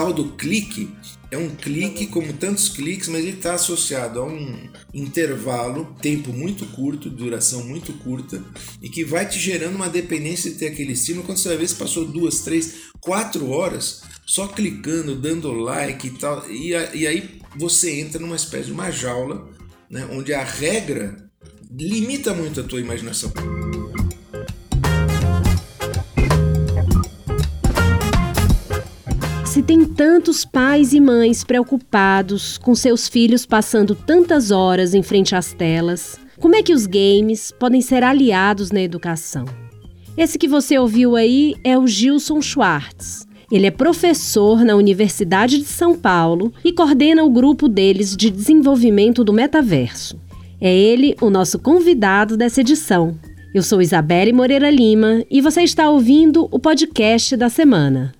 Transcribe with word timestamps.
tal 0.00 0.14
do 0.14 0.30
clique 0.30 0.88
é 1.30 1.36
um 1.36 1.50
clique 1.50 2.06
como 2.06 2.32
tantos 2.32 2.70
cliques, 2.70 3.06
mas 3.06 3.22
ele 3.22 3.36
está 3.36 3.52
associado 3.52 4.18
a 4.18 4.24
um 4.24 4.66
intervalo, 4.94 5.94
tempo 6.00 6.32
muito 6.32 6.64
curto, 6.68 7.10
duração 7.10 7.62
muito 7.64 7.92
curta, 7.92 8.42
e 8.80 8.88
que 8.88 9.04
vai 9.04 9.28
te 9.28 9.38
gerando 9.38 9.76
uma 9.76 9.90
dependência 9.90 10.50
de 10.50 10.56
ter 10.56 10.68
aquele 10.68 10.94
estímulo. 10.94 11.26
Quando 11.26 11.36
você 11.36 11.48
vai 11.48 11.58
ver, 11.58 11.68
você 11.68 11.74
passou 11.74 12.06
duas, 12.06 12.40
três, 12.40 12.76
quatro 12.98 13.50
horas 13.50 14.00
só 14.24 14.48
clicando, 14.48 15.14
dando 15.14 15.52
like 15.52 16.06
e 16.06 16.10
tal, 16.12 16.50
e, 16.50 16.70
e 16.70 17.06
aí 17.06 17.38
você 17.54 18.00
entra 18.00 18.18
numa 18.18 18.36
espécie 18.36 18.66
de 18.66 18.72
uma 18.72 18.90
jaula, 18.90 19.50
né, 19.90 20.08
onde 20.12 20.32
a 20.32 20.42
regra 20.42 21.30
limita 21.70 22.32
muito 22.32 22.60
a 22.60 22.64
tua 22.64 22.80
imaginação. 22.80 23.30
Se 29.60 29.66
tem 29.66 29.84
tantos 29.84 30.42
pais 30.42 30.94
e 30.94 31.00
mães 31.00 31.44
preocupados 31.44 32.56
com 32.56 32.74
seus 32.74 33.06
filhos 33.06 33.44
passando 33.44 33.94
tantas 33.94 34.50
horas 34.50 34.94
em 34.94 35.02
frente 35.02 35.36
às 35.36 35.52
telas, 35.52 36.18
como 36.38 36.56
é 36.56 36.62
que 36.62 36.72
os 36.72 36.86
games 36.86 37.52
podem 37.60 37.82
ser 37.82 38.02
aliados 38.02 38.70
na 38.70 38.80
educação? 38.80 39.44
Esse 40.16 40.38
que 40.38 40.48
você 40.48 40.78
ouviu 40.78 41.14
aí 41.14 41.56
é 41.62 41.76
o 41.76 41.86
Gilson 41.86 42.40
Schwartz. 42.40 43.26
Ele 43.52 43.66
é 43.66 43.70
professor 43.70 44.64
na 44.64 44.76
Universidade 44.76 45.58
de 45.58 45.66
São 45.66 45.94
Paulo 45.94 46.54
e 46.64 46.72
coordena 46.72 47.22
o 47.22 47.28
grupo 47.28 47.68
deles 47.68 48.16
de 48.16 48.30
desenvolvimento 48.30 49.22
do 49.22 49.30
metaverso. 49.30 50.18
É 50.58 50.74
ele 50.74 51.14
o 51.20 51.28
nosso 51.28 51.58
convidado 51.58 52.34
dessa 52.34 52.62
edição. 52.62 53.14
Eu 53.52 53.62
sou 53.62 53.82
Isabelle 53.82 54.32
Moreira 54.32 54.70
Lima 54.70 55.22
e 55.30 55.42
você 55.42 55.60
está 55.60 55.90
ouvindo 55.90 56.48
o 56.50 56.58
podcast 56.58 57.36
da 57.36 57.50
semana. 57.50 58.14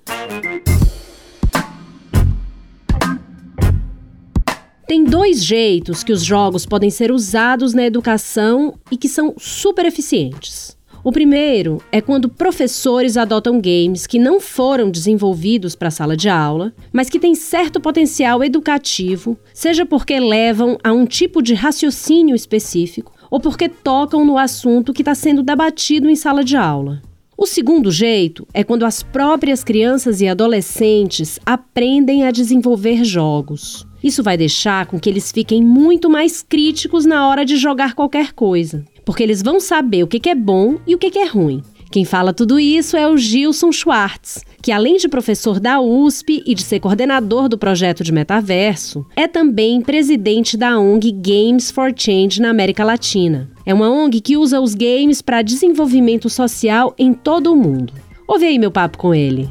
Tem 4.91 5.05
dois 5.05 5.45
jeitos 5.45 6.03
que 6.03 6.11
os 6.11 6.25
jogos 6.25 6.67
podem 6.67 6.91
ser 6.91 7.13
usados 7.13 7.73
na 7.73 7.85
educação 7.85 8.75
e 8.91 8.97
que 8.97 9.09
são 9.09 9.37
super 9.39 9.87
eficientes. 9.87 10.77
O 11.05 11.13
primeiro 11.13 11.81
é 11.93 12.01
quando 12.01 12.29
professores 12.29 13.17
adotam 13.17 13.61
games 13.61 14.05
que 14.05 14.19
não 14.19 14.41
foram 14.41 14.91
desenvolvidos 14.91 15.77
para 15.77 15.87
a 15.87 15.93
sala 15.93 16.17
de 16.17 16.29
aula, 16.29 16.75
mas 16.93 17.09
que 17.09 17.21
têm 17.21 17.37
certo 17.37 17.81
potencial 17.81 18.43
educativo, 18.43 19.39
seja 19.55 19.87
porque 19.87 20.19
levam 20.19 20.77
a 20.83 20.93
um 20.93 21.07
tipo 21.07 21.41
de 21.41 21.55
raciocínio 21.55 22.35
específico 22.35 23.13
ou 23.31 23.39
porque 23.39 23.69
tocam 23.69 24.25
no 24.25 24.37
assunto 24.37 24.93
que 24.93 25.03
está 25.03 25.15
sendo 25.15 25.45
debatido 25.45 26.11
em 26.11 26.17
sala 26.17 26.43
de 26.43 26.57
aula. 26.57 27.01
O 27.39 27.47
segundo 27.47 27.93
jeito 27.93 28.45
é 28.53 28.65
quando 28.65 28.85
as 28.85 29.05
próprias 29.05 29.63
crianças 29.63 30.21
e 30.21 30.27
adolescentes 30.27 31.39
aprendem 31.47 32.27
a 32.27 32.33
desenvolver 32.33 33.05
jogos. 33.05 33.89
Isso 34.03 34.23
vai 34.23 34.37
deixar 34.37 34.87
com 34.87 34.99
que 34.99 35.09
eles 35.09 35.31
fiquem 35.31 35.63
muito 35.63 36.09
mais 36.09 36.43
críticos 36.43 37.05
na 37.05 37.29
hora 37.29 37.45
de 37.45 37.57
jogar 37.57 37.95
qualquer 37.95 38.33
coisa, 38.33 38.85
porque 39.05 39.23
eles 39.23 39.43
vão 39.43 39.61
saber 39.61 40.03
o 40.03 40.07
que 40.07 40.29
é 40.29 40.35
bom 40.35 40.79
e 40.87 40.95
o 40.95 40.99
que 40.99 41.19
é 41.19 41.27
ruim. 41.27 41.63
Quem 41.91 42.05
fala 42.05 42.33
tudo 42.33 42.61
isso 42.61 42.97
é 42.97 43.09
o 43.09 43.19
Gilson 43.19 43.73
Schwartz, 43.73 44.45
que 44.63 44.71
além 44.71 44.97
de 44.97 45.09
professor 45.09 45.59
da 45.59 45.81
USP 45.81 46.41
e 46.47 46.55
de 46.55 46.63
ser 46.63 46.79
coordenador 46.79 47.49
do 47.49 47.59
projeto 47.59 48.05
de 48.05 48.13
metaverso, 48.13 49.05
é 49.17 49.27
também 49.27 49.83
presidente 49.83 50.57
da 50.57 50.79
ONG 50.79 51.11
Games 51.11 51.69
for 51.73 51.93
Change 51.95 52.41
na 52.41 52.51
América 52.51 52.85
Latina. 52.85 53.51
É 53.67 53.75
uma 53.75 53.91
ONG 53.91 54.21
que 54.21 54.37
usa 54.37 54.61
os 54.61 54.73
games 54.73 55.21
para 55.21 55.43
desenvolvimento 55.43 56.31
social 56.31 56.95
em 56.97 57.13
todo 57.13 57.53
o 57.53 57.57
mundo. 57.57 57.93
Ouve 58.29 58.47
aí 58.47 58.57
meu 58.57 58.71
papo 58.71 58.97
com 58.97 59.13
ele. 59.13 59.51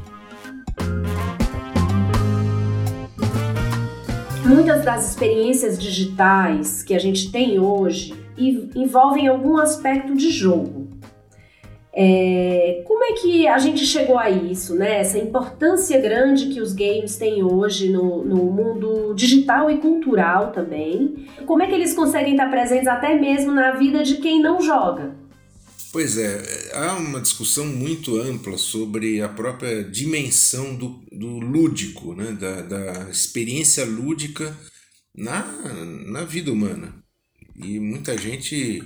Muitas 4.49 4.83
das 4.83 5.11
experiências 5.11 5.77
digitais 5.77 6.81
que 6.81 6.95
a 6.95 6.99
gente 6.99 7.31
tem 7.31 7.59
hoje 7.59 8.15
envolvem 8.75 9.27
algum 9.27 9.59
aspecto 9.59 10.15
de 10.15 10.31
jogo. 10.31 10.87
É, 11.93 12.81
como 12.87 13.03
é 13.03 13.13
que 13.13 13.47
a 13.47 13.59
gente 13.59 13.85
chegou 13.85 14.17
a 14.17 14.27
isso, 14.27 14.73
né? 14.73 15.01
Essa 15.01 15.19
importância 15.19 16.01
grande 16.01 16.47
que 16.47 16.59
os 16.61 16.73
games 16.73 17.15
têm 17.15 17.43
hoje 17.43 17.91
no, 17.91 18.25
no 18.25 18.37
mundo 18.45 19.13
digital 19.13 19.69
e 19.69 19.77
cultural 19.77 20.51
também. 20.51 21.27
Como 21.45 21.61
é 21.61 21.67
que 21.67 21.75
eles 21.75 21.93
conseguem 21.93 22.31
estar 22.31 22.49
presentes 22.49 22.87
até 22.87 23.13
mesmo 23.13 23.51
na 23.51 23.73
vida 23.73 24.01
de 24.01 24.15
quem 24.15 24.41
não 24.41 24.59
joga? 24.59 25.18
Pois 25.91 26.17
é, 26.17 26.71
há 26.75 26.95
uma 26.97 27.19
discussão 27.19 27.65
muito 27.65 28.21
ampla 28.21 28.59
sobre 28.59 29.21
a 29.21 29.29
própria 29.29 29.83
dimensão 29.83 30.75
do, 30.75 31.03
do 31.11 31.39
lúdico, 31.39 32.13
né? 32.13 32.31
da, 32.33 32.61
da 32.61 33.09
experiência 33.09 33.83
lúdica 33.85 34.55
na, 35.15 35.43
na 36.05 36.23
vida 36.23 36.51
humana. 36.51 37.03
E 37.55 37.79
muita 37.79 38.15
gente 38.15 38.83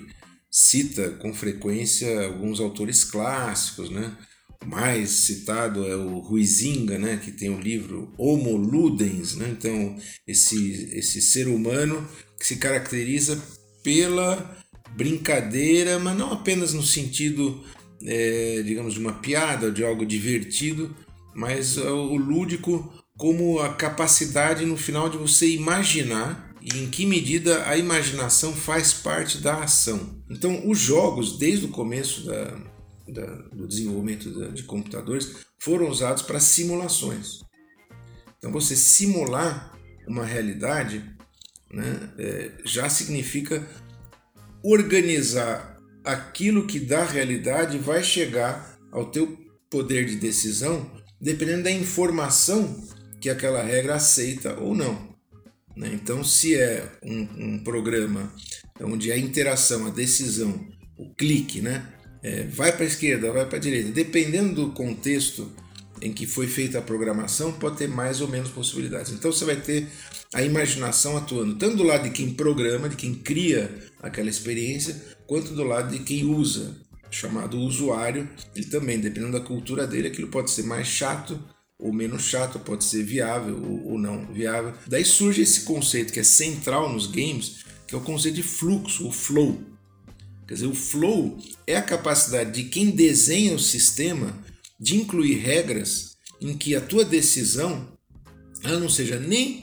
cita 0.50 1.10
com 1.12 1.34
frequência 1.34 2.26
alguns 2.26 2.62
autores 2.62 3.04
clássicos, 3.04 3.90
né? 3.90 4.16
O 4.64 4.66
mais 4.66 5.10
citado 5.10 5.86
é 5.86 5.96
o 5.96 6.20
Ruizinga, 6.20 6.98
né, 6.98 7.18
que 7.18 7.32
tem 7.32 7.50
o 7.50 7.60
livro 7.60 8.14
Homo 8.18 8.56
Ludens, 8.56 9.36
né? 9.36 9.50
Então, 9.50 9.98
esse 10.26 10.90
esse 10.98 11.22
ser 11.22 11.48
humano 11.48 12.08
que 12.40 12.48
se 12.48 12.56
caracteriza 12.56 13.44
pela 13.84 14.63
brincadeira, 14.96 16.00
mas 16.00 16.18
não 16.18 16.32
apenas 16.32 16.74
no 16.74 16.84
sentido, 16.84 17.64
é, 18.04 18.62
digamos, 18.64 18.94
de 18.94 19.00
uma 19.00 19.14
piada, 19.14 19.72
de 19.72 19.84
algo 19.84 20.06
divertido, 20.06 20.96
mas 21.34 21.78
o 21.78 22.16
lúdico 22.16 22.94
como 23.18 23.60
a 23.60 23.74
capacidade 23.74 24.66
no 24.66 24.78
final 24.78 25.10
de 25.10 25.18
você 25.18 25.48
imaginar 25.50 26.54
e 26.62 26.80
em 26.80 26.90
que 26.90 27.06
medida 27.06 27.68
a 27.68 27.78
imaginação 27.78 28.54
faz 28.54 28.94
parte 28.94 29.38
da 29.38 29.64
ação. 29.64 30.24
Então, 30.30 30.68
os 30.68 30.80
jogos, 30.80 31.38
desde 31.38 31.66
o 31.66 31.70
começo 31.70 32.26
da, 32.26 32.58
da, 33.08 33.26
do 33.52 33.68
desenvolvimento 33.68 34.52
de 34.52 34.64
computadores, 34.64 35.36
foram 35.60 35.90
usados 35.90 36.24
para 36.24 36.40
simulações. 36.40 37.42
Então, 38.38 38.52
você 38.52 38.76
simular 38.76 39.78
uma 40.08 40.26
realidade 40.26 41.04
né, 41.72 42.14
é, 42.18 42.52
já 42.66 42.90
significa 42.90 43.68
organizar 44.64 45.78
aquilo 46.04 46.66
que 46.66 46.80
da 46.80 47.04
realidade 47.04 47.78
vai 47.78 48.04
chegar 48.04 48.78
ao 48.92 49.12
teu 49.12 49.38
poder 49.70 50.06
de 50.06 50.16
decisão, 50.16 50.90
dependendo 51.20 51.64
da 51.64 51.72
informação 51.72 52.88
que 53.20 53.30
aquela 53.30 53.64
regra 53.64 53.96
aceita 53.96 54.60
ou 54.60 54.76
não. 54.76 55.14
Né? 55.76 55.90
Então, 55.94 56.24
se 56.24 56.56
é 56.56 56.88
um, 57.04 57.22
um, 57.38 57.64
programa 57.64 58.32
onde 58.82 59.12
a 59.12 59.18
interação, 59.18 59.88
a 59.88 59.90
decisão, 59.90 60.68
o 60.98 61.14
clique, 61.16 61.62
né, 61.62 61.88
é, 62.22 62.44
vai 62.44 62.72
para 62.72 62.84
a 62.84 62.88
esquerda, 62.88 63.32
vai 63.32 63.46
para 63.46 63.58
a 63.58 63.62
direita, 63.62 63.92
dependendo 63.92 64.54
do 64.54 64.72
contexto 64.72 65.52
em 66.02 66.12
que 66.12 66.28
foi 66.28 66.48
feita 66.48 66.80
a 66.80 66.82
programação, 66.82 67.54
pode 67.54 67.78
ter 67.78 67.88
mais 67.88 68.22
ou 68.22 68.28
menos 68.28 68.50
possibilidades. 68.50 69.12
Então, 69.12 69.32
você 69.32 69.46
vai 69.46 69.56
ter 69.56 69.88
a 70.34 70.42
imaginação 70.42 71.16
atuando 71.16 71.56
tanto 71.56 71.78
do 71.78 71.84
lado 71.84 72.04
de 72.04 72.10
quem 72.10 72.34
programa, 72.34 72.90
de 72.90 72.96
quem 72.96 73.14
cria 73.14 73.72
aquela 74.02 74.30
experiência, 74.30 75.00
quanto 75.28 75.54
do 75.54 75.64
lado 75.64 75.96
de 75.96 76.04
quem 76.04 76.26
usa, 76.26 76.76
chamado 77.12 77.58
usuário. 77.60 78.28
Ele 78.56 78.66
também, 78.66 79.00
dependendo 79.00 79.40
da 79.40 79.46
cultura 79.46 79.86
dele, 79.86 80.08
aquilo 80.08 80.28
pode 80.28 80.52
ser 80.52 80.64
mais 80.64 80.88
chato 80.88 81.40
ou 81.80 81.92
menos 81.92 82.24
chato, 82.24 82.60
pode 82.60 82.84
ser 82.86 83.04
viável 83.04 83.62
ou 83.86 84.00
não 84.00 84.32
viável. 84.34 84.74
Daí 84.88 85.04
surge 85.04 85.42
esse 85.42 85.62
conceito 85.62 86.14
que 86.14 86.20
é 86.20 86.24
central 86.24 86.92
nos 86.92 87.08
games, 87.08 87.66
que 87.86 87.94
é 87.94 87.98
o 87.98 88.02
conceito 88.02 88.36
de 88.36 88.44
fluxo, 88.44 89.08
o 89.08 89.12
flow. 89.12 89.62
Quer 90.48 90.54
dizer, 90.56 90.68
o 90.68 90.76
flow 90.76 91.38
é 91.68 91.76
a 91.76 91.82
capacidade 91.82 92.52
de 92.52 92.70
quem 92.70 92.92
desenha 92.92 93.54
o 93.54 93.60
sistema 93.60 94.38
de 94.80 94.96
incluir 94.96 95.36
regras 95.36 96.16
em 96.40 96.58
que 96.58 96.76
a 96.76 96.82
tua 96.82 97.04
decisão 97.04 97.98
ela 98.64 98.80
não 98.80 98.90
seja 98.90 99.20
nem 99.20 99.63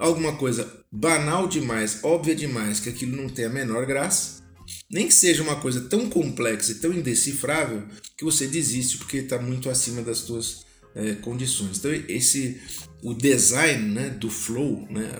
alguma 0.00 0.36
coisa 0.36 0.82
banal 0.90 1.46
demais, 1.46 2.00
óbvia 2.02 2.34
demais, 2.34 2.80
que 2.80 2.88
aquilo 2.88 3.16
não 3.16 3.28
tem 3.28 3.44
a 3.44 3.50
menor 3.50 3.86
graça, 3.86 4.42
nem 4.90 5.06
que 5.06 5.14
seja 5.14 5.42
uma 5.42 5.56
coisa 5.56 5.82
tão 5.82 6.08
complexa 6.08 6.72
e 6.72 6.76
tão 6.76 6.92
indecifrável 6.92 7.86
que 8.16 8.24
você 8.24 8.46
desiste 8.46 8.98
porque 8.98 9.18
está 9.18 9.38
muito 9.38 9.68
acima 9.68 10.02
das 10.02 10.18
suas 10.18 10.64
é, 10.94 11.14
condições. 11.16 11.78
Então 11.78 11.92
esse 12.08 12.60
o 13.02 13.14
design 13.14 13.94
né, 13.94 14.10
do 14.10 14.30
flow, 14.30 14.86
né, 14.90 15.10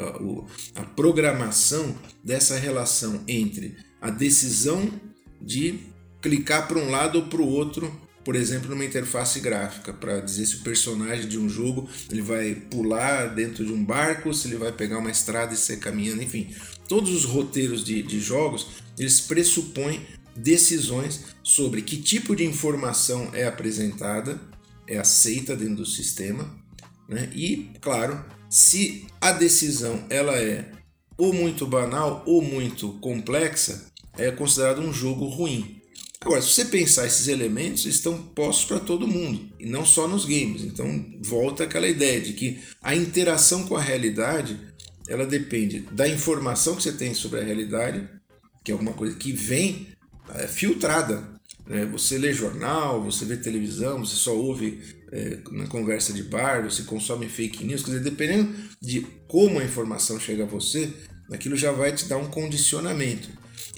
a, 0.76 0.80
a 0.80 0.84
programação 0.84 1.96
dessa 2.24 2.56
relação 2.56 3.22
entre 3.28 3.76
a 4.00 4.10
decisão 4.10 4.90
de 5.40 5.78
clicar 6.20 6.68
para 6.68 6.78
um 6.78 6.90
lado 6.90 7.18
ou 7.18 7.26
para 7.26 7.40
o 7.40 7.48
outro 7.48 7.90
por 8.24 8.36
exemplo, 8.36 8.70
numa 8.70 8.84
interface 8.84 9.40
gráfica, 9.40 9.92
para 9.92 10.20
dizer 10.20 10.46
se 10.46 10.56
o 10.56 10.60
personagem 10.60 11.26
de 11.26 11.38
um 11.38 11.48
jogo 11.48 11.88
ele 12.10 12.22
vai 12.22 12.54
pular 12.54 13.34
dentro 13.34 13.64
de 13.64 13.72
um 13.72 13.84
barco, 13.84 14.32
se 14.34 14.48
ele 14.48 14.56
vai 14.56 14.72
pegar 14.72 14.98
uma 14.98 15.10
estrada 15.10 15.54
e 15.54 15.56
sair 15.56 15.78
caminhando, 15.78 16.22
enfim. 16.22 16.54
Todos 16.88 17.10
os 17.14 17.24
roteiros 17.24 17.84
de, 17.84 18.02
de 18.02 18.20
jogos, 18.20 18.66
eles 18.98 19.20
pressupõem 19.20 20.06
decisões 20.36 21.24
sobre 21.42 21.82
que 21.82 21.96
tipo 21.96 22.36
de 22.36 22.44
informação 22.44 23.30
é 23.32 23.46
apresentada, 23.46 24.40
é 24.86 24.98
aceita 24.98 25.56
dentro 25.56 25.76
do 25.76 25.86
sistema, 25.86 26.58
Né? 27.08 27.28
E, 27.34 27.70
claro, 27.80 28.24
se 28.48 29.06
a 29.20 29.32
decisão 29.32 30.04
ela 30.08 30.36
é 30.36 30.70
ou 31.18 31.32
muito 31.32 31.66
banal 31.66 32.22
ou 32.24 32.40
muito 32.40 32.92
complexa, 33.00 33.90
é 34.16 34.30
considerado 34.30 34.80
um 34.80 34.92
jogo 34.92 35.26
ruim. 35.26 35.79
Agora, 36.22 36.42
se 36.42 36.50
você 36.50 36.66
pensar 36.66 37.06
esses 37.06 37.28
elementos, 37.28 37.86
estão 37.86 38.22
postos 38.22 38.66
para 38.66 38.78
todo 38.78 39.08
mundo 39.08 39.50
e 39.58 39.64
não 39.64 39.86
só 39.86 40.06
nos 40.06 40.26
games. 40.26 40.62
Então, 40.62 41.06
volta 41.22 41.64
aquela 41.64 41.88
ideia 41.88 42.20
de 42.20 42.34
que 42.34 42.60
a 42.82 42.94
interação 42.94 43.66
com 43.66 43.74
a 43.74 43.80
realidade 43.80 44.58
ela 45.08 45.26
depende 45.26 45.80
da 45.90 46.06
informação 46.06 46.76
que 46.76 46.82
você 46.82 46.92
tem 46.92 47.14
sobre 47.14 47.40
a 47.40 47.42
realidade, 47.42 48.08
que 48.62 48.70
é 48.70 48.74
alguma 48.74 48.92
coisa 48.92 49.16
que 49.16 49.32
vem 49.32 49.88
é, 50.34 50.46
filtrada. 50.46 51.26
Né? 51.66 51.86
Você 51.86 52.18
lê 52.18 52.32
jornal, 52.32 53.02
você 53.02 53.24
vê 53.24 53.36
televisão, 53.36 54.04
você 54.04 54.14
só 54.14 54.36
ouve 54.36 54.78
é, 55.10 55.38
na 55.50 55.66
conversa 55.66 56.12
de 56.12 56.22
bar, 56.22 56.62
você 56.62 56.82
consome 56.82 57.28
fake 57.28 57.64
news. 57.64 57.82
Quer 57.82 57.92
dizer, 57.92 58.04
dependendo 58.04 58.54
de 58.80 59.00
como 59.26 59.58
a 59.58 59.64
informação 59.64 60.20
chega 60.20 60.44
a 60.44 60.46
você, 60.46 60.92
aquilo 61.32 61.56
já 61.56 61.72
vai 61.72 61.92
te 61.92 62.04
dar 62.04 62.18
um 62.18 62.30
condicionamento. 62.30 63.28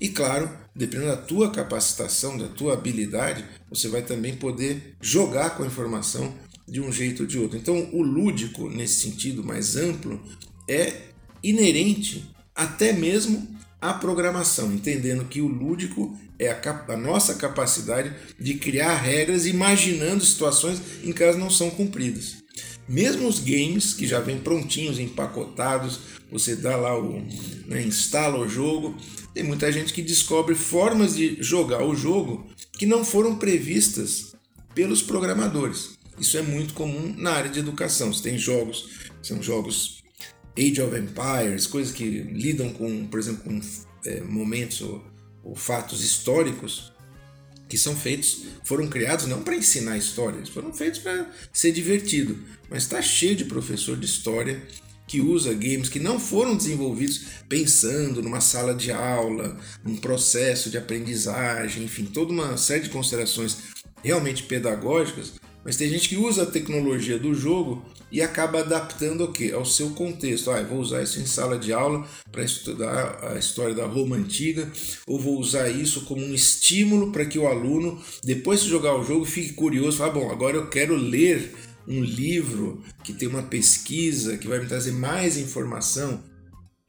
E 0.01 0.09
claro, 0.09 0.51
dependendo 0.75 1.09
da 1.09 1.17
tua 1.17 1.51
capacitação, 1.51 2.37
da 2.37 2.49
tua 2.49 2.75
habilidade, 2.75 3.45
você 3.69 3.89
vai 3.89 4.03
também 4.03 4.37
poder 4.37 4.95
jogar 5.01 5.51
com 5.51 5.63
a 5.63 5.67
informação 5.67 6.35
de 6.67 6.81
um 6.81 6.91
jeito 6.91 7.23
ou 7.23 7.27
de 7.27 7.39
outro. 7.39 7.59
Então, 7.59 7.91
o 7.93 8.03
lúdico, 8.03 8.69
nesse 8.69 9.03
sentido 9.03 9.45
mais 9.45 9.77
amplo, 9.77 10.21
é 10.69 11.03
inerente 11.43 12.31
até 12.55 12.93
mesmo 12.93 13.49
à 13.81 13.93
programação, 13.93 14.73
entendendo 14.73 15.25
que 15.25 15.41
o 15.41 15.49
lúdico 15.49 16.17
é 16.39 16.51
a, 16.51 16.85
a, 16.89 16.97
nossa 16.97 17.35
capacidade 17.35 18.13
de 18.39 18.55
criar 18.55 18.97
regras 18.97 19.47
imaginando 19.47 20.25
situações 20.25 20.81
em 21.05 21.13
que 21.13 21.23
elas 21.23 21.37
não 21.37 21.51
são 21.51 21.71
cumpridas. 21.71 22.37
Mesmo 22.89 23.29
os 23.29 23.39
games 23.39 23.95
que 23.95 24.07
já 24.07 24.21
vêm 24.21 24.39
prontinhos, 24.39 24.99
empacotados, 24.99 26.01
você 26.31 26.57
dá 26.57 26.77
lá 26.77 26.99
o. 26.99 27.23
Né, 27.67 27.83
instala 27.83 28.39
o 28.39 28.49
jogo. 28.49 28.97
Tem 29.35 29.43
muita 29.43 29.73
gente 29.73 29.93
que 29.93 30.03
descobre 30.03 30.55
formas 30.55 31.15
de 31.17 31.43
jogar 31.43 31.85
o 31.85 31.95
jogo 31.95 32.47
que 32.73 32.85
não 32.85 33.05
foram 33.05 33.37
previstas 33.37 34.35
pelos 34.75 35.03
programadores. 35.03 35.99
Isso 36.19 36.37
é 36.37 36.43
muito 36.43 36.75
comum 36.75 37.15
na 37.17 37.33
área 37.33 37.51
de 37.51 37.59
educação. 37.59 38.13
Você 38.13 38.23
tem 38.23 38.39
jogos, 38.39 38.91
são 39.23 39.43
jogos 39.43 40.03
Age 40.57 40.83
of 40.83 40.97
Empires, 40.97 41.67
coisas 41.67 41.95
que 41.95 42.05
lidam 42.05 42.71
com, 42.73 43.07
por 43.07 43.19
exemplo, 43.19 43.45
com 43.45 43.61
é, 44.05 44.21
momentos 44.21 44.83
ou, 44.83 45.03
ou 45.43 45.55
fatos 45.55 46.05
históricos 46.05 46.93
que 47.69 47.79
são 47.79 47.97
feitos, 47.97 48.43
foram 48.65 48.87
criados 48.87 49.27
não 49.27 49.43
para 49.43 49.57
ensinar 49.57 49.97
histórias, 49.97 50.51
foram 50.51 50.75
feitos 50.75 51.01
para 51.01 51.31
ser 51.51 51.73
divertido. 51.73 52.39
Mas 52.69 52.83
está 52.83 53.01
cheio 53.01 53.35
de 53.35 53.47
professor 53.47 53.97
de 53.97 54.05
história 54.05 54.63
que 55.13 55.21
usa 55.21 55.53
games 55.53 55.91
que 55.91 56.01
não 56.01 56.19
foram 56.19 56.57
desenvolvidos 56.57 57.27
pensando 57.47 58.23
numa 58.23 58.41
sala 58.41 58.75
de 58.75 58.91
aula, 58.91 59.59
num 59.85 59.95
processo 59.95 60.71
de 60.71 60.79
aprendizagem, 60.79 61.85
enfim, 61.85 62.07
toda 62.07 62.33
uma 62.33 62.57
série 62.57 62.85
de 62.85 62.89
considerações 62.89 63.59
realmente 64.03 64.45
pedagógicas, 64.45 65.35
mas 65.63 65.77
tem 65.77 65.91
gente 65.91 66.09
que 66.09 66.17
usa 66.17 66.45
a 66.45 66.47
tecnologia 66.47 67.19
do 67.19 67.35
jogo 67.35 67.85
e 68.11 68.23
acaba 68.23 68.61
adaptando 68.61 69.25
o 69.25 69.33
quê? 69.33 69.53
Ao 69.55 69.67
seu 69.67 69.91
contexto. 69.91 70.51
Ah, 70.51 70.63
vou 70.63 70.79
usar 70.79 71.03
isso 71.03 71.21
em 71.21 71.27
sala 71.27 71.59
de 71.59 71.75
aula 71.75 72.07
para 72.31 72.43
estudar 72.43 73.19
a 73.35 73.39
história 73.39 73.75
da 73.75 73.85
Roma 73.85 74.17
antiga, 74.17 74.67
ou 75.07 75.21
vou 75.21 75.39
usar 75.39 75.69
isso 75.69 76.07
como 76.07 76.25
um 76.25 76.33
estímulo 76.33 77.13
para 77.13 77.27
que 77.27 77.39
o 77.39 77.47
aluno, 77.47 78.03
depois 78.25 78.63
de 78.63 78.71
jogar 78.71 78.97
o 78.97 79.05
jogo, 79.05 79.27
fique 79.27 79.53
curioso, 79.53 79.99
fale, 79.99 80.11
ah, 80.11 80.15
bom, 80.15 80.31
agora 80.31 80.57
eu 80.57 80.71
quero 80.71 80.97
ler 80.97 81.55
um 81.87 82.03
livro 82.03 82.83
que 83.03 83.13
tem 83.13 83.29
uma 83.29 83.43
pesquisa 83.43 84.37
que 84.39 84.49
vai 84.49 84.59
me 84.59 84.67
trazer 84.67 84.93
mais 84.93 85.37
informação. 85.37 86.21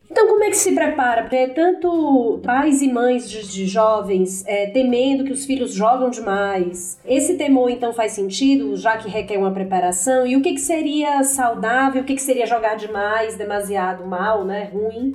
Então, 0.10 0.28
como 0.28 0.44
é 0.44 0.50
que 0.50 0.58
se 0.58 0.74
prepara? 0.74 1.24
Porque 1.24 1.48
tanto 1.48 2.40
pais 2.44 2.84
e 2.84 2.88
mães 2.92 3.28
de, 3.28 3.48
de 3.48 3.66
jovens 3.66 4.44
é, 4.46 4.68
temendo 4.68 5.24
que 5.24 5.32
os 5.32 5.44
filhos 5.44 5.74
jogam 5.74 6.12
demais. 6.12 7.00
Esse 7.04 7.36
temor, 7.36 7.72
então, 7.72 7.92
faz 7.92 8.12
sentido, 8.12 8.78
já 8.78 8.96
que 8.96 9.10
requer 9.10 9.40
uma 9.40 9.52
preparação? 9.52 10.28
E 10.28 10.38
o 10.38 10.42
que, 10.42 10.54
que 10.54 10.62
seria 10.62 11.24
saudável? 11.24 12.04
O 12.04 12.06
que, 12.06 12.14
que 12.14 12.22
seria 12.22 12.46
jogar 12.46 12.76
demais, 12.76 13.36
demasiado 13.36 14.06
mal, 14.06 14.46
né? 14.46 14.70
Ruim? 14.72 15.14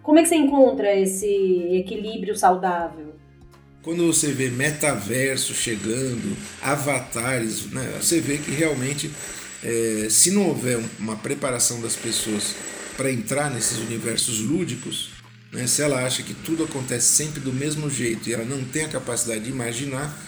Como 0.00 0.18
é 0.18 0.22
que 0.22 0.28
você 0.28 0.36
encontra 0.36 0.94
esse 0.94 1.26
equilíbrio 1.72 2.36
saudável? 2.36 3.14
Quando 3.84 4.06
você 4.06 4.32
vê 4.32 4.48
metaverso 4.48 5.52
chegando, 5.52 6.34
avatares, 6.62 7.66
né, 7.66 7.98
você 8.00 8.18
vê 8.18 8.38
que 8.38 8.50
realmente, 8.50 9.10
é, 9.62 10.06
se 10.08 10.30
não 10.30 10.48
houver 10.48 10.82
uma 10.98 11.16
preparação 11.16 11.82
das 11.82 11.94
pessoas 11.94 12.54
para 12.96 13.12
entrar 13.12 13.50
nesses 13.50 13.76
universos 13.76 14.38
lúdicos, 14.38 15.10
né, 15.52 15.66
se 15.66 15.82
ela 15.82 16.02
acha 16.02 16.22
que 16.22 16.32
tudo 16.32 16.64
acontece 16.64 17.14
sempre 17.14 17.40
do 17.40 17.52
mesmo 17.52 17.90
jeito 17.90 18.26
e 18.26 18.32
ela 18.32 18.46
não 18.46 18.64
tem 18.64 18.86
a 18.86 18.88
capacidade 18.88 19.44
de 19.44 19.50
imaginar, 19.50 20.18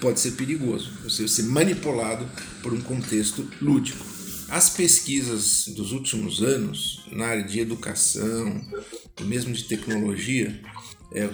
pode 0.00 0.18
ser 0.18 0.32
perigoso 0.32 0.90
você 1.04 1.28
ser 1.28 1.44
manipulado 1.44 2.28
por 2.62 2.74
um 2.74 2.80
contexto 2.80 3.48
lúdico. 3.62 4.04
As 4.48 4.70
pesquisas 4.70 5.68
dos 5.68 5.92
últimos 5.92 6.42
anos 6.42 7.04
na 7.12 7.26
área 7.26 7.44
de 7.44 7.60
educação, 7.60 8.60
mesmo 9.20 9.52
de 9.54 9.64
tecnologia, 9.64 10.60
é, 11.14 11.30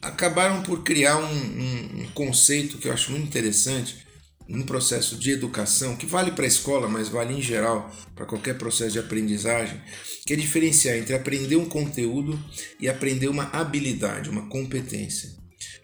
acabaram 0.00 0.62
por 0.62 0.82
criar 0.84 1.18
um, 1.18 1.34
um, 1.34 2.02
um, 2.02 2.08
conceito 2.14 2.78
que 2.78 2.88
eu 2.88 2.92
acho 2.92 3.10
muito 3.10 3.26
interessante 3.26 4.06
no 4.48 4.64
processo 4.64 5.16
de 5.16 5.32
educação, 5.32 5.96
que 5.96 6.06
vale 6.06 6.30
para 6.30 6.44
a 6.44 6.48
escola, 6.48 6.88
mas 6.88 7.08
vale 7.08 7.34
em 7.34 7.42
geral 7.42 7.90
para 8.14 8.24
qualquer 8.24 8.56
processo 8.56 8.92
de 8.92 8.98
aprendizagem, 8.98 9.78
que 10.24 10.32
é 10.32 10.36
diferenciar 10.36 10.96
entre 10.96 11.14
aprender 11.14 11.56
um 11.56 11.68
conteúdo 11.68 12.38
e 12.80 12.88
aprender 12.88 13.28
uma 13.28 13.50
habilidade, 13.52 14.30
uma 14.30 14.48
competência. 14.48 15.36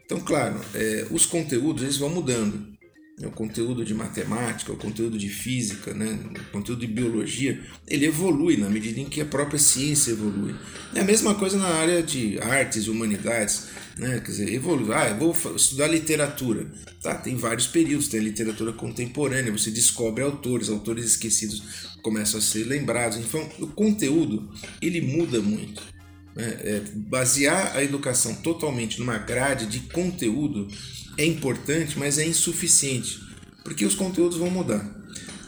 Então, 0.05 0.21
claro, 0.21 0.61
é, 0.75 1.07
os 1.11 1.27
conteúdos 1.27 1.83
eles 1.83 1.97
vão 1.97 2.09
mudando. 2.09 2.74
O 3.23 3.31
conteúdo 3.31 3.85
de 3.85 3.95
matemática, 3.95 4.73
o 4.73 4.77
conteúdo 4.77 5.17
de 5.17 5.29
física, 5.29 5.95
né, 5.95 6.19
o 6.37 6.51
conteúdo 6.51 6.81
de 6.81 6.89
biologia, 6.89 7.61
ele 7.87 8.07
evolui 8.07 8.57
na 8.57 8.69
medida 8.69 8.99
em 8.99 9.05
que 9.05 9.21
a 9.21 9.25
própria 9.25 9.59
ciência 9.59 10.11
evolui. 10.11 10.53
É 10.95 11.01
a 11.01 11.05
mesma 11.05 11.35
coisa 11.37 11.57
na 11.57 11.69
área 11.69 12.03
de 12.03 12.41
artes 12.41 12.89
humanidades. 12.89 13.69
Né? 13.97 14.19
Quer 14.19 14.31
dizer, 14.33 14.53
evolui. 14.53 14.93
Ah, 14.93 15.11
eu 15.11 15.17
vou 15.17 15.55
estudar 15.55 15.87
literatura. 15.87 16.67
Tá, 17.01 17.15
tem 17.15 17.37
vários 17.37 17.69
períodos, 17.69 18.09
tem 18.09 18.19
literatura 18.19 18.73
contemporânea, 18.73 19.53
você 19.53 19.71
descobre 19.71 20.25
autores, 20.25 20.69
autores 20.69 21.05
esquecidos 21.05 21.63
começam 22.03 22.39
a 22.39 22.43
ser 22.43 22.65
lembrados. 22.65 23.17
Então, 23.19 23.49
o 23.61 23.69
conteúdo, 23.69 24.53
ele 24.83 25.01
muda 25.01 25.41
muito. 25.41 25.83
Né? 26.35 26.57
É, 26.61 26.83
basear 26.95 27.77
a 27.77 27.83
educação 27.83 28.35
totalmente 28.35 28.99
numa 28.99 29.19
grade 29.19 29.67
de 29.67 29.81
conteúdo 29.81 30.69
é 31.17 31.25
importante, 31.25 31.99
mas 31.99 32.19
é 32.19 32.27
insuficiente, 32.27 33.21
porque 33.63 33.85
os 33.85 33.95
conteúdos 33.95 34.39
vão 34.39 34.51
mudar. 34.51 34.85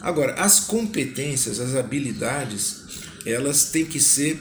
Agora, 0.01 0.35
as 0.35 0.61
competências, 0.61 1.59
as 1.59 1.75
habilidades, 1.75 2.85
elas 3.25 3.71
têm 3.71 3.85
que 3.85 4.01
ser, 4.01 4.41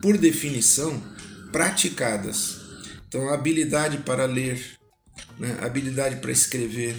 por 0.00 0.16
definição, 0.16 1.02
praticadas. 1.52 2.60
Então, 3.08 3.28
a 3.28 3.34
habilidade 3.34 3.98
para 3.98 4.24
ler, 4.24 4.60
né? 5.38 5.58
a 5.60 5.66
habilidade 5.66 6.16
para 6.16 6.32
escrever, 6.32 6.96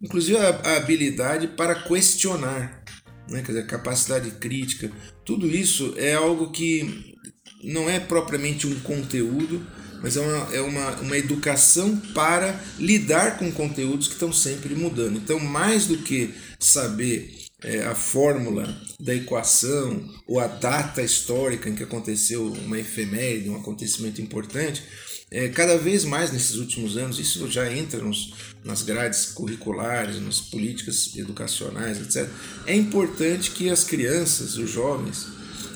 inclusive 0.00 0.38
a, 0.38 0.76
habilidade 0.76 1.48
para 1.48 1.74
questionar, 1.74 2.84
né? 3.28 3.42
Quer 3.42 3.52
dizer, 3.52 3.66
capacidade 3.66 4.30
crítica, 4.32 4.90
tudo 5.24 5.48
isso 5.48 5.94
é 5.96 6.14
algo 6.14 6.50
que 6.50 7.14
não 7.62 7.90
é 7.90 7.98
propriamente 7.98 8.66
um 8.66 8.78
conteúdo, 8.80 9.66
mas 10.02 10.16
é 10.16 10.20
uma, 10.20 10.54
é 10.54 10.60
uma, 10.60 10.90
uma 11.00 11.18
educação 11.18 11.96
para 12.14 12.60
lidar 12.78 13.38
com 13.38 13.50
conteúdos 13.52 14.06
que 14.06 14.14
estão 14.14 14.32
sempre 14.32 14.74
mudando. 14.74 15.16
Então, 15.16 15.38
mais 15.38 15.86
do 15.86 15.98
que 15.98 16.34
saber 16.58 17.36
é, 17.62 17.84
a 17.84 17.94
fórmula 17.94 18.76
da 19.00 19.14
equação 19.14 20.08
ou 20.26 20.38
a 20.38 20.46
data 20.46 21.02
histórica 21.02 21.68
em 21.68 21.74
que 21.74 21.82
aconteceu 21.82 22.46
uma 22.46 22.78
efeméride, 22.78 23.48
um 23.48 23.56
acontecimento 23.56 24.20
importante, 24.20 24.82
é, 25.30 25.48
cada 25.48 25.76
vez 25.76 26.04
mais 26.04 26.30
nesses 26.30 26.54
últimos 26.56 26.96
anos, 26.96 27.18
isso 27.18 27.50
já 27.50 27.72
entra 27.72 28.00
nos, 28.00 28.32
nas 28.62 28.82
grades 28.82 29.26
curriculares, 29.26 30.20
nas 30.20 30.40
políticas 30.40 31.16
educacionais, 31.16 32.00
etc. 32.00 32.28
É 32.64 32.74
importante 32.74 33.50
que 33.50 33.68
as 33.68 33.82
crianças, 33.82 34.56
os 34.56 34.70
jovens 34.70 35.26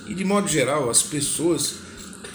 e 0.06 0.14
de 0.14 0.24
modo 0.24 0.48
geral 0.48 0.88
as 0.88 1.02
pessoas 1.02 1.74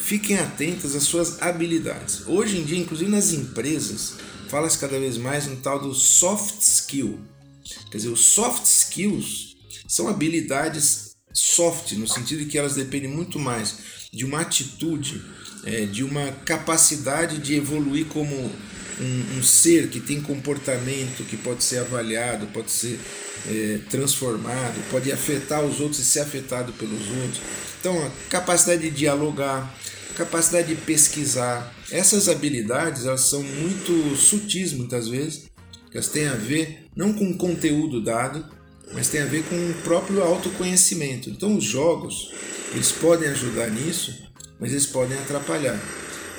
fiquem 0.05 0.37
atentas 0.37 0.95
às 0.95 1.01
suas 1.01 1.41
habilidades. 1.41 2.27
Hoje 2.27 2.59
em 2.59 2.63
dia, 2.63 2.77
inclusive 2.77 3.09
nas 3.09 3.33
empresas, 3.33 4.13
fala-se 4.47 4.77
cada 4.77 4.99
vez 4.99 5.17
mais 5.17 5.47
no 5.47 5.55
tal 5.55 5.79
do 5.79 5.95
soft 5.95 6.61
skill. 6.61 7.19
Quer 7.89 7.97
dizer, 7.97 8.09
os 8.09 8.23
soft 8.23 8.65
skills 8.65 9.55
são 9.87 10.07
habilidades 10.07 11.15
soft, 11.33 11.93
no 11.93 12.07
sentido 12.07 12.43
de 12.43 12.45
que 12.45 12.57
elas 12.57 12.75
dependem 12.75 13.09
muito 13.09 13.39
mais 13.39 13.79
de 14.13 14.23
uma 14.23 14.41
atitude, 14.41 15.23
é, 15.63 15.87
de 15.87 16.03
uma 16.03 16.31
capacidade 16.45 17.39
de 17.39 17.55
evoluir 17.55 18.05
como 18.05 18.51
um, 18.99 19.37
um, 19.37 19.43
ser 19.43 19.89
que 19.89 19.99
tem 19.99 20.21
comportamento 20.21 21.23
que 21.25 21.37
pode 21.37 21.63
ser 21.63 21.79
avaliado, 21.79 22.47
pode 22.47 22.71
ser 22.71 22.99
é, 23.47 23.79
transformado, 23.89 24.81
pode 24.89 25.11
afetar 25.11 25.63
os 25.63 25.79
outros 25.79 25.99
e 25.99 26.05
ser 26.05 26.19
afetado 26.19 26.73
pelos 26.73 27.07
outros. 27.09 27.41
Então, 27.79 28.05
a 28.05 28.11
capacidade 28.29 28.81
de 28.81 28.91
dialogar, 28.91 29.73
capacidade 30.15 30.69
de 30.69 30.81
pesquisar, 30.81 31.73
essas 31.91 32.27
habilidades 32.29 33.05
elas 33.05 33.21
são 33.21 33.43
muito 33.43 34.15
sutis 34.15 34.73
muitas 34.73 35.07
vezes, 35.07 35.43
elas 35.93 36.07
têm 36.07 36.27
a 36.27 36.33
ver 36.33 36.85
não 36.95 37.13
com 37.13 37.29
o 37.29 37.37
conteúdo 37.37 38.03
dado, 38.03 38.45
mas 38.93 39.09
tem 39.09 39.21
a 39.21 39.25
ver 39.25 39.43
com 39.43 39.55
o 39.55 39.73
próprio 39.83 40.21
autoconhecimento. 40.23 41.29
Então, 41.29 41.55
os 41.57 41.63
jogos 41.63 42.31
eles 42.73 42.91
podem 42.91 43.29
ajudar 43.29 43.69
nisso, 43.69 44.13
mas 44.59 44.71
eles 44.71 44.85
podem 44.85 45.17
atrapalhar. 45.17 45.79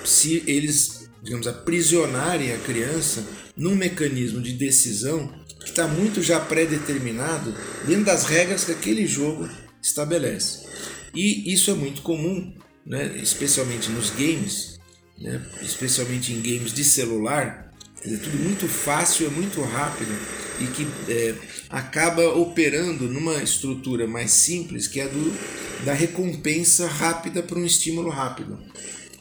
Se 0.04 0.42
eles, 0.46 0.95
digamos, 1.26 1.48
aprisionarem 1.48 2.52
a 2.52 2.58
criança 2.58 3.26
num 3.56 3.74
mecanismo 3.74 4.40
de 4.40 4.52
decisão 4.52 5.28
que 5.58 5.70
está 5.70 5.88
muito 5.88 6.22
já 6.22 6.38
pré-determinado 6.38 7.52
dentro 7.84 8.04
das 8.04 8.24
regras 8.24 8.64
que 8.64 8.70
aquele 8.70 9.06
jogo 9.06 9.48
estabelece. 9.82 10.66
E 11.12 11.52
isso 11.52 11.70
é 11.72 11.74
muito 11.74 12.02
comum, 12.02 12.54
né, 12.86 13.18
especialmente 13.20 13.90
nos 13.90 14.10
games, 14.10 14.78
né, 15.18 15.44
especialmente 15.60 16.32
em 16.32 16.40
games 16.40 16.72
de 16.72 16.84
celular, 16.84 17.72
é 18.04 18.16
tudo 18.18 18.38
muito 18.38 18.68
fácil, 18.68 19.26
é 19.26 19.30
muito 19.30 19.60
rápido 19.62 20.16
e 20.60 20.66
que 20.68 20.86
é, 21.10 21.34
acaba 21.68 22.22
operando 22.36 23.08
numa 23.08 23.42
estrutura 23.42 24.06
mais 24.06 24.30
simples 24.30 24.86
que 24.86 25.00
é 25.00 25.04
a 25.04 25.08
do, 25.08 25.84
da 25.84 25.92
recompensa 25.92 26.86
rápida 26.86 27.42
para 27.42 27.58
um 27.58 27.64
estímulo 27.64 28.10
rápido. 28.10 28.58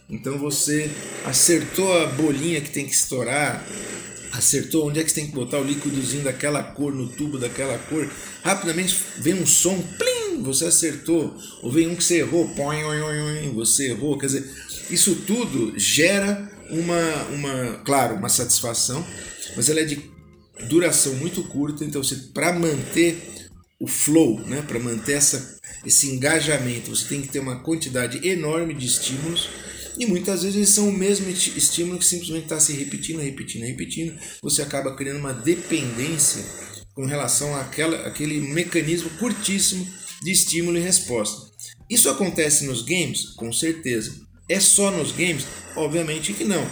Então 0.10 0.38
você 0.38 0.90
acertou 1.26 1.92
a 2.02 2.06
bolinha 2.08 2.62
que 2.62 2.70
tem 2.70 2.86
que 2.86 2.94
estourar, 2.94 3.66
acertou 4.32 4.88
onde 4.88 5.00
é 5.00 5.04
que 5.04 5.10
você 5.10 5.16
tem 5.16 5.28
que 5.28 5.36
botar 5.36 5.60
o 5.60 5.64
líquidozinho 5.64 6.24
daquela 6.24 6.62
cor 6.62 6.94
no 6.94 7.08
tubo 7.08 7.40
daquela 7.40 7.78
cor, 7.78 8.08
rapidamente 8.44 8.96
vem 9.18 9.34
um 9.34 9.46
som, 9.46 9.82
plim, 9.98 10.44
você 10.44 10.66
acertou, 10.66 11.36
ou 11.64 11.72
vem 11.72 11.88
um 11.88 11.96
que 11.96 12.04
você 12.04 12.20
errou, 12.20 12.48
põe, 12.50 12.84
você 13.54 13.90
errou, 13.90 14.18
quer 14.18 14.28
dizer, 14.28 14.48
isso 14.92 15.16
tudo 15.28 15.74
gera 15.78 16.52
uma, 16.70 17.24
uma, 17.32 17.82
claro, 17.84 18.16
uma 18.16 18.30
satisfação, 18.30 19.06
mas 19.56 19.70
ela 19.70 19.80
é 19.80 19.86
de 19.86 20.12
duração 20.70 21.16
muito 21.16 21.44
curta, 21.44 21.84
então 21.84 22.04
você 22.04 22.16
para 22.34 22.54
manter 22.54 23.18
o 23.80 23.88
flow, 23.88 24.40
né, 24.42 24.64
para 24.68 24.80
manter 24.80 25.14
essa, 25.14 25.60
esse 25.86 26.08
engajamento, 26.08 26.96
você 26.96 27.08
tem 27.08 27.22
que 27.22 27.28
ter 27.28 27.40
uma 27.40 27.60
quantidade 27.60 28.26
enorme 28.28 28.74
de 28.74 28.86
estímulos 28.86 29.50
e 29.98 30.06
muitas 30.06 30.44
vezes 30.44 30.70
são 30.70 30.90
o 30.90 30.94
mesmo 30.94 31.30
estímulo 31.30 32.00
que 32.00 32.06
simplesmente 32.06 32.44
está 32.44 32.60
se 32.60 32.74
repetindo, 32.74 33.20
repetindo, 33.20 33.64
repetindo. 33.64 34.20
Você 34.42 34.62
acaba 34.62 34.96
criando 34.96 35.20
uma 35.20 35.34
dependência 35.34 36.44
com 36.94 37.06
relação 37.06 37.56
àquela, 37.56 38.08
àquele 38.08 38.40
mecanismo 38.40 39.10
curtíssimo 39.12 39.86
de 40.22 40.32
estímulo 40.32 40.78
e 40.78 40.82
resposta. 40.82 41.52
Isso 41.90 42.10
acontece 42.10 42.66
nos 42.66 42.82
games? 42.82 43.26
Com 43.36 43.52
certeza. 43.52 44.14
É 44.50 44.60
só 44.60 44.92
nos 44.92 45.12
games? 45.12 45.46
Obviamente 45.76 46.34
que 46.34 46.44
não. 46.44 46.66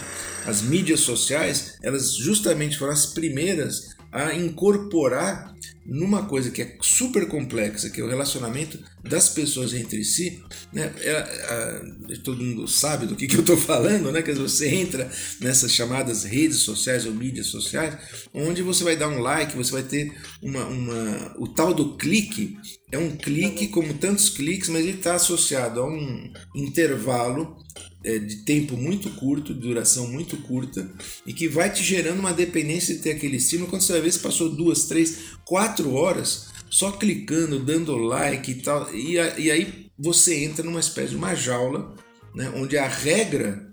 As 0.45 0.61
mídias 0.61 1.01
sociais, 1.01 1.77
elas 1.81 2.15
justamente 2.15 2.77
foram 2.77 2.93
as 2.93 3.07
primeiras 3.07 3.93
a 4.11 4.33
incorporar 4.33 5.52
numa 5.85 6.25
coisa 6.25 6.49
que 6.49 6.61
é 6.61 6.77
super 6.81 7.27
complexa, 7.27 7.89
que 7.89 7.99
é 7.99 8.03
o 8.03 8.07
relacionamento 8.07 8.79
das 9.03 9.29
pessoas 9.29 9.73
entre 9.73 10.03
si, 10.03 10.41
né? 10.71 10.93
É, 10.99 11.11
é, 11.11 12.15
todo 12.23 12.43
mundo 12.43 12.67
sabe 12.67 13.05
do 13.05 13.15
que, 13.15 13.27
que 13.27 13.35
eu 13.35 13.41
estou 13.41 13.57
falando, 13.57 14.11
né? 14.11 14.21
Que 14.21 14.33
você 14.33 14.69
entra 14.69 15.09
nessas 15.39 15.71
chamadas 15.71 16.23
redes 16.23 16.59
sociais 16.59 17.05
ou 17.05 17.13
mídias 17.13 17.47
sociais, 17.47 17.97
onde 18.33 18.61
você 18.61 18.83
vai 18.83 18.95
dar 18.95 19.09
um 19.09 19.19
like, 19.19 19.55
você 19.55 19.71
vai 19.71 19.83
ter 19.83 20.13
uma, 20.41 20.65
uma 20.65 21.35
o 21.37 21.47
tal 21.47 21.73
do 21.73 21.97
clique 21.97 22.57
é 22.93 22.97
um 22.97 23.15
clique 23.15 23.69
como 23.69 23.95
tantos 23.95 24.29
cliques, 24.29 24.69
mas 24.69 24.85
ele 24.85 24.97
está 24.97 25.15
associado 25.15 25.81
a 25.81 25.87
um 25.87 26.31
intervalo 26.55 27.57
é, 28.03 28.19
de 28.19 28.45
tempo 28.45 28.77
muito 28.77 29.09
curto, 29.11 29.51
de 29.51 29.61
duração 29.61 30.07
muito 30.07 30.37
curta, 30.37 30.87
e 31.25 31.33
que 31.33 31.47
vai 31.47 31.71
te 31.71 31.81
gerando 31.81 32.19
uma 32.19 32.33
dependência 32.33 32.93
de 32.93 33.01
ter 33.01 33.13
aquele 33.13 33.37
estímulo. 33.37 33.69
Quando 33.69 33.81
você 33.81 33.93
vai 33.93 34.01
ver, 34.01 34.11
você 34.11 34.19
passou 34.19 34.49
duas, 34.49 34.85
três, 34.85 35.37
quatro 35.53 35.93
horas 35.93 36.47
só 36.67 36.91
clicando, 36.93 37.59
dando 37.59 37.95
like 37.95 38.49
e 38.49 38.55
tal, 38.55 38.91
e, 38.91 39.17
e 39.37 39.51
aí 39.51 39.85
você 39.95 40.43
entra 40.43 40.65
numa 40.65 40.79
espécie 40.79 41.09
de 41.09 41.15
uma 41.15 41.35
jaula, 41.35 41.93
né, 42.33 42.51
onde 42.55 42.75
a 42.75 42.87
regra 42.87 43.71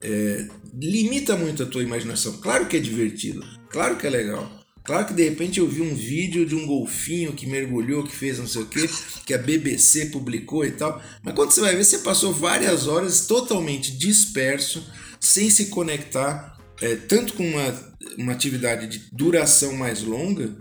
é, 0.00 0.48
limita 0.72 1.36
muito 1.36 1.62
a 1.62 1.66
tua 1.66 1.82
imaginação. 1.82 2.38
Claro 2.38 2.66
que 2.66 2.78
é 2.78 2.80
divertido, 2.80 3.44
claro 3.68 3.98
que 3.98 4.06
é 4.06 4.10
legal, 4.10 4.50
Claro 4.84 5.06
que 5.06 5.12
de 5.12 5.22
repente 5.22 5.60
eu 5.60 5.68
vi 5.68 5.80
um 5.80 5.94
vídeo 5.94 6.44
de 6.44 6.56
um 6.56 6.66
golfinho 6.66 7.34
que 7.34 7.46
mergulhou, 7.46 8.02
que 8.02 8.16
fez 8.16 8.38
não 8.38 8.48
sei 8.48 8.62
o 8.62 8.66
que, 8.66 8.88
que 9.24 9.32
a 9.32 9.38
BBC 9.38 10.06
publicou 10.06 10.64
e 10.64 10.72
tal. 10.72 11.00
Mas 11.22 11.34
quando 11.36 11.52
você 11.52 11.60
vai 11.60 11.76
ver, 11.76 11.84
você 11.84 11.98
passou 11.98 12.32
várias 12.32 12.88
horas 12.88 13.26
totalmente 13.26 13.96
disperso, 13.96 14.84
sem 15.20 15.50
se 15.50 15.66
conectar, 15.66 16.58
é, 16.80 16.96
tanto 16.96 17.34
com 17.34 17.48
uma, 17.48 17.94
uma 18.18 18.32
atividade 18.32 18.88
de 18.88 19.06
duração 19.12 19.76
mais 19.76 20.02
longa, 20.02 20.52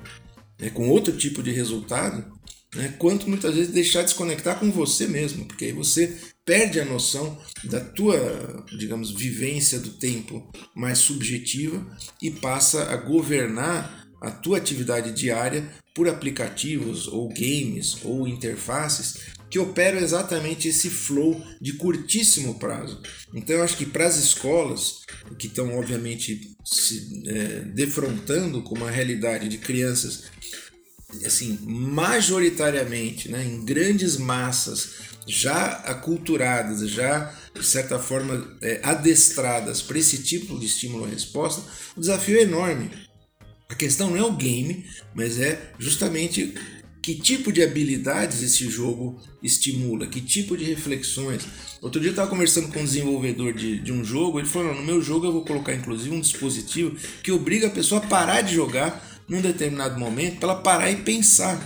né, 0.62 0.70
com 0.70 0.88
outro 0.88 1.18
tipo 1.18 1.42
de 1.42 1.52
resultado, 1.52 2.24
né, 2.76 2.94
quanto 3.00 3.28
muitas 3.28 3.56
vezes 3.56 3.74
deixar 3.74 4.04
de 4.04 4.12
se 4.12 4.16
conectar 4.16 4.56
com 4.56 4.72
você 4.72 5.08
mesmo, 5.08 5.46
porque 5.46 5.66
aí 5.66 5.74
você 5.74 6.16
perde 6.46 6.80
a 6.80 6.86
noção 6.86 7.38
da 7.66 7.80
tua, 7.80 8.66
digamos, 8.78 9.12
vivência 9.12 9.80
do 9.80 9.90
tempo 9.92 10.50
mais 10.76 11.00
subjetiva 11.00 11.86
e 12.22 12.30
passa 12.30 12.92
a 12.92 12.96
governar 12.96 14.08
a 14.22 14.30
tua 14.30 14.58
atividade 14.58 15.12
diária 15.12 15.68
por 15.96 16.08
aplicativos 16.08 17.08
ou 17.08 17.28
games 17.30 17.98
ou 18.04 18.28
interfaces 18.28 19.18
que 19.50 19.60
operam 19.60 20.00
exatamente 20.00 20.70
esse 20.70 20.90
flow 20.90 21.44
de 21.60 21.74
curtíssimo 21.74 22.58
prazo. 22.58 23.02
Então 23.34 23.58
eu 23.58 23.64
acho 23.64 23.76
que 23.76 23.86
para 23.86 24.08
as 24.08 24.16
escolas 24.16 25.02
que 25.38 25.48
estão 25.48 25.78
obviamente 25.78 26.56
se 26.64 27.24
é, 27.28 27.60
defrontando 27.66 28.62
com 28.64 28.76
uma 28.76 28.90
realidade 28.90 29.50
de 29.50 29.58
crianças 29.58 30.31
assim 31.26 31.60
majoritariamente, 31.64 33.30
né, 33.30 33.44
em 33.46 33.64
grandes 33.64 34.18
massas 34.18 35.12
já 35.28 35.74
aculturadas, 35.86 36.90
já 36.90 37.34
de 37.54 37.66
certa 37.66 38.00
forma 38.00 38.58
é, 38.62 38.80
adestradas 38.84 39.82
para 39.82 40.00
esse 40.00 40.24
tipo 40.24 40.58
de 40.58 40.66
estímulo-resposta, 40.66 41.62
o 41.96 42.00
desafio 42.00 42.38
é 42.38 42.42
enorme 42.42 42.90
a 43.72 43.76
questão 43.76 44.10
não 44.10 44.18
é 44.18 44.24
o 44.24 44.34
game, 44.34 44.86
mas 45.16 45.40
é 45.40 45.72
justamente 45.80 46.54
que 47.02 47.16
tipo 47.16 47.52
de 47.52 47.64
habilidades 47.64 48.44
esse 48.44 48.70
jogo 48.70 49.20
estimula, 49.42 50.06
que 50.06 50.20
tipo 50.20 50.58
de 50.58 50.66
reflexões. 50.66 51.48
Outro 51.82 52.00
dia 52.00 52.10
eu 52.10 52.12
estava 52.12 52.30
conversando 52.30 52.68
com 52.68 52.82
um 52.82 52.84
desenvolvedor 52.84 53.54
de, 53.54 53.80
de 53.80 53.92
um 53.92 54.04
jogo, 54.04 54.40
ele 54.40 54.48
falou: 54.48 54.76
no 54.76 54.84
meu 54.84 55.02
jogo 55.02 55.26
eu 55.26 55.32
vou 55.32 55.46
colocar 55.46 55.74
inclusive 55.74 56.14
um 56.14 56.20
dispositivo 56.20 56.96
que 57.24 57.32
obriga 57.32 57.68
a 57.68 57.72
pessoa 57.72 58.02
a 58.04 58.08
parar 58.08 58.42
de 58.42 58.54
jogar 58.54 59.11
num 59.28 59.42
determinado 59.42 60.00
momento 60.00 60.40
para 60.40 60.52
ela 60.52 60.62
parar 60.62 60.92
e 60.92 60.98
pensar. 60.98 61.60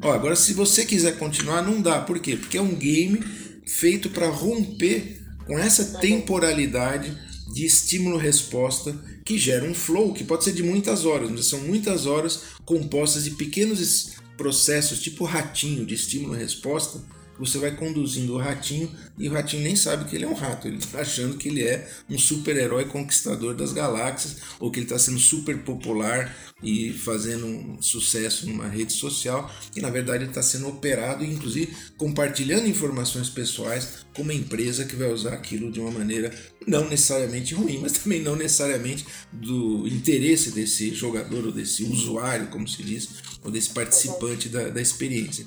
Ó, 0.00 0.12
agora, 0.12 0.34
se 0.34 0.52
você 0.52 0.84
quiser 0.84 1.18
continuar, 1.18 1.62
não 1.62 1.80
dá. 1.80 2.00
Por 2.00 2.18
quê? 2.18 2.36
Porque 2.36 2.58
é 2.58 2.62
um 2.62 2.74
game 2.74 3.20
feito 3.66 4.10
para 4.10 4.28
romper 4.28 5.20
com 5.46 5.58
essa 5.58 5.98
temporalidade 5.98 7.16
de 7.52 7.64
estímulo-resposta 7.64 8.96
que 9.24 9.38
gera 9.38 9.64
um 9.64 9.74
flow 9.74 10.12
que 10.12 10.24
pode 10.24 10.44
ser 10.44 10.52
de 10.52 10.62
muitas 10.62 11.04
horas, 11.04 11.30
mas 11.30 11.46
são 11.46 11.60
muitas 11.60 12.06
horas 12.06 12.40
compostas 12.64 13.24
de 13.24 13.32
pequenos 13.32 14.12
processos, 14.36 15.00
tipo 15.00 15.24
ratinho 15.24 15.84
de 15.84 15.94
estímulo-resposta, 15.94 17.00
você 17.44 17.58
vai 17.58 17.74
conduzindo 17.74 18.34
o 18.34 18.38
ratinho 18.38 18.88
e 19.18 19.28
o 19.28 19.32
ratinho 19.32 19.64
nem 19.64 19.74
sabe 19.74 20.08
que 20.08 20.14
ele 20.14 20.24
é 20.24 20.28
um 20.28 20.34
rato, 20.34 20.68
ele 20.68 20.76
está 20.76 21.00
achando 21.00 21.36
que 21.36 21.48
ele 21.48 21.64
é 21.64 21.90
um 22.08 22.16
super-herói 22.16 22.84
conquistador 22.84 23.52
das 23.52 23.72
galáxias 23.72 24.36
ou 24.60 24.70
que 24.70 24.78
ele 24.78 24.86
está 24.86 24.96
sendo 24.96 25.18
super 25.18 25.58
popular 25.58 26.32
e 26.62 26.92
fazendo 26.92 27.44
um 27.44 27.82
sucesso 27.82 28.46
numa 28.46 28.68
rede 28.68 28.92
social 28.92 29.52
e 29.74 29.80
na 29.80 29.90
verdade 29.90 30.22
ele 30.22 30.30
está 30.30 30.42
sendo 30.42 30.68
operado 30.68 31.24
e 31.24 31.32
inclusive 31.32 31.74
compartilhando 31.96 32.68
informações 32.68 33.28
pessoais 33.28 34.04
com 34.14 34.22
uma 34.22 34.34
empresa 34.34 34.84
que 34.84 34.94
vai 34.94 35.10
usar 35.10 35.32
aquilo 35.32 35.72
de 35.72 35.80
uma 35.80 35.90
maneira 35.90 36.32
não 36.64 36.88
necessariamente 36.88 37.54
ruim, 37.54 37.78
mas 37.78 37.92
também 37.92 38.22
não 38.22 38.36
necessariamente 38.36 39.04
do 39.32 39.88
interesse 39.88 40.52
desse 40.52 40.94
jogador 40.94 41.46
ou 41.46 41.52
desse 41.52 41.82
usuário, 41.82 42.46
como 42.48 42.68
se 42.68 42.84
diz, 42.84 43.08
ou 43.42 43.50
desse 43.50 43.70
participante 43.70 44.48
da, 44.48 44.68
da 44.68 44.80
experiência. 44.80 45.46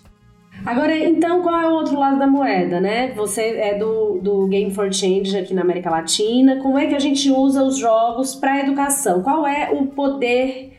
Agora, 0.64 0.98
então, 0.98 1.42
qual 1.42 1.60
é 1.60 1.68
o 1.68 1.74
outro 1.74 2.00
lado 2.00 2.20
da 2.20 2.28
moeda, 2.28 2.80
né? 2.80 3.12
Você 3.14 3.42
é 3.42 3.78
do, 3.78 4.20
do 4.20 4.48
Game 4.48 4.74
for 4.74 4.94
Change 4.94 5.38
aqui 5.38 5.54
na 5.54 5.62
América 5.62 5.90
Latina. 5.90 6.62
Como 6.62 6.78
é 6.78 6.88
que 6.88 6.96
a 6.96 7.00
gente 7.00 7.30
usa 7.32 7.64
os 7.64 7.78
jogos 7.78 8.36
para 8.36 8.62
educação? 8.62 9.22
Qual 9.22 9.46
é 9.46 9.72
o 9.72 9.88
poder 9.88 10.74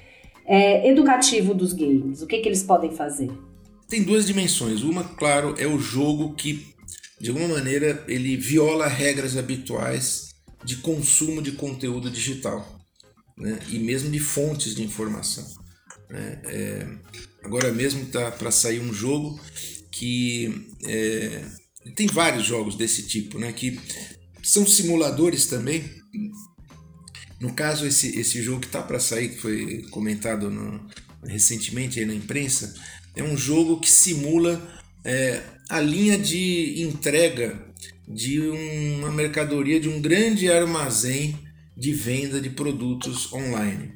é, 0.47 0.89
educativo 0.89 1.55
dos 1.55 1.73
games? 1.73 2.23
O 2.23 2.27
que, 2.27 2.39
que 2.39 2.49
eles 2.49 2.63
podem 2.63 2.91
fazer? 2.91 3.31
tem 3.89 4.03
duas 4.03 4.27
dimensões. 4.27 4.83
Uma, 4.83 5.05
claro, 5.05 5.55
é 5.59 5.67
o 5.67 5.79
jogo 5.79 6.35
que, 6.35 6.67
de 7.21 7.31
alguma 7.31 7.49
maneira, 7.49 8.05
ele 8.09 8.37
viola 8.37 8.87
regras 8.87 9.37
habituais 9.37 10.35
de 10.65 10.77
consumo 10.77 11.41
de 11.41 11.53
conteúdo 11.53 12.11
digital 12.11 12.67
né? 13.37 13.59
e 13.69 13.79
mesmo 13.79 14.11
de 14.11 14.19
fontes 14.19 14.75
de 14.75 14.83
informação. 14.83 15.45
Né? 16.09 16.41
É, 16.45 16.87
agora 17.43 17.73
mesmo 17.73 18.03
está 18.03 18.31
para 18.31 18.51
sair 18.51 18.81
um 18.81 18.93
jogo 18.93 19.41
que 19.91 20.69
é, 20.85 21.45
tem 21.95 22.07
vários 22.07 22.45
jogos 22.45 22.77
desse 22.77 23.07
tipo, 23.07 23.39
né? 23.39 23.53
que 23.53 23.79
são 24.43 24.67
simuladores 24.67 25.47
também. 25.47 25.85
No 27.41 27.53
caso, 27.53 27.87
esse, 27.87 28.19
esse 28.19 28.43
jogo 28.43 28.61
que 28.61 28.67
está 28.67 28.83
para 28.83 28.99
sair, 28.99 29.31
que 29.31 29.41
foi 29.41 29.83
comentado 29.91 30.51
no, 30.51 30.87
recentemente 31.25 32.01
aí 32.01 32.07
na 32.07 32.15
imprensa, 32.15 32.75
é 33.15 33.23
um 33.23 33.37
jogo 33.37 33.81
que 33.81 33.91
simula 33.91 34.61
é, 35.05 35.43
a 35.69 35.81
linha 35.81 36.19
de 36.19 36.83
entrega 36.83 37.67
de 38.09 38.41
uma 38.41 39.11
mercadoria 39.11 39.81
de 39.81 39.89
um 39.89 40.01
grande 40.01 40.51
armazém 40.51 41.39
de 41.77 41.93
venda 41.93 42.41
de 42.41 42.51
produtos 42.51 43.33
online. 43.33 43.96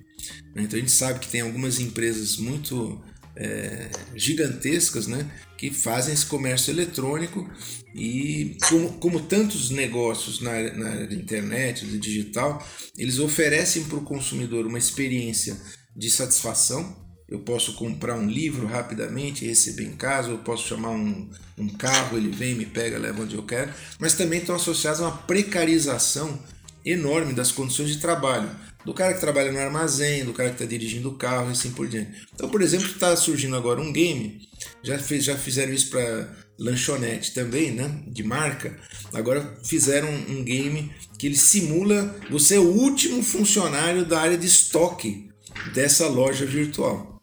Então 0.54 0.76
a 0.76 0.80
gente 0.80 0.92
sabe 0.92 1.20
que 1.20 1.28
tem 1.28 1.40
algumas 1.40 1.78
empresas 1.78 2.36
muito 2.36 3.00
é, 3.36 3.90
gigantescas 4.14 5.06
né, 5.06 5.30
que 5.56 5.70
fazem 5.70 6.12
esse 6.12 6.26
comércio 6.26 6.70
eletrônico 6.70 7.48
e, 7.94 8.56
como, 8.68 8.92
como 8.94 9.20
tantos 9.20 9.70
negócios 9.70 10.40
na, 10.40 10.52
na 10.74 11.02
internet, 11.12 11.84
do 11.84 11.98
digital, 11.98 12.66
eles 12.96 13.18
oferecem 13.18 13.84
para 13.84 13.98
o 13.98 14.04
consumidor 14.04 14.66
uma 14.66 14.78
experiência 14.78 15.56
de 15.96 16.10
satisfação 16.10 17.00
eu 17.30 17.38
posso 17.38 17.74
comprar 17.74 18.16
um 18.16 18.28
livro 18.28 18.66
rapidamente 18.66 19.46
receber 19.46 19.84
em 19.84 19.92
casa, 19.92 20.30
eu 20.30 20.38
posso 20.38 20.66
chamar 20.66 20.90
um, 20.90 21.30
um 21.56 21.68
carro, 21.68 22.16
ele 22.16 22.28
vem, 22.28 22.56
me 22.56 22.66
pega, 22.66 22.98
leva 22.98 23.22
onde 23.22 23.36
eu 23.36 23.44
quero, 23.44 23.72
mas 24.00 24.14
também 24.14 24.40
estão 24.40 24.56
associados 24.56 25.00
a 25.00 25.04
uma 25.04 25.16
precarização 25.16 26.36
enorme 26.84 27.32
das 27.32 27.52
condições 27.52 27.90
de 27.90 27.98
trabalho. 27.98 28.50
Do 28.84 28.94
cara 28.94 29.14
que 29.14 29.20
trabalha 29.20 29.52
no 29.52 29.58
armazém, 29.58 30.24
do 30.24 30.32
cara 30.32 30.48
que 30.48 30.54
está 30.56 30.64
dirigindo 30.64 31.10
o 31.10 31.16
carro 31.16 31.48
e 31.48 31.52
assim 31.52 31.70
por 31.72 31.86
diante. 31.86 32.26
Então, 32.34 32.48
por 32.48 32.62
exemplo, 32.62 32.86
está 32.86 33.14
surgindo 33.16 33.56
agora 33.56 33.80
um 33.80 33.92
game, 33.92 34.48
já, 34.82 34.98
fez, 34.98 35.24
já 35.24 35.36
fizeram 35.36 35.72
isso 35.72 35.90
para 35.90 36.34
lanchonete 36.58 37.32
também, 37.34 37.70
né? 37.70 38.02
De 38.06 38.22
marca. 38.22 38.78
Agora 39.12 39.58
fizeram 39.64 40.08
um 40.08 40.42
game 40.44 40.90
que 41.18 41.26
ele 41.26 41.36
simula 41.36 42.16
você 42.30 42.56
é 42.56 42.58
o 42.58 42.70
último 42.70 43.22
funcionário 43.22 44.04
da 44.04 44.20
área 44.20 44.38
de 44.38 44.46
estoque 44.46 45.28
dessa 45.74 46.06
loja 46.08 46.46
virtual 46.46 47.20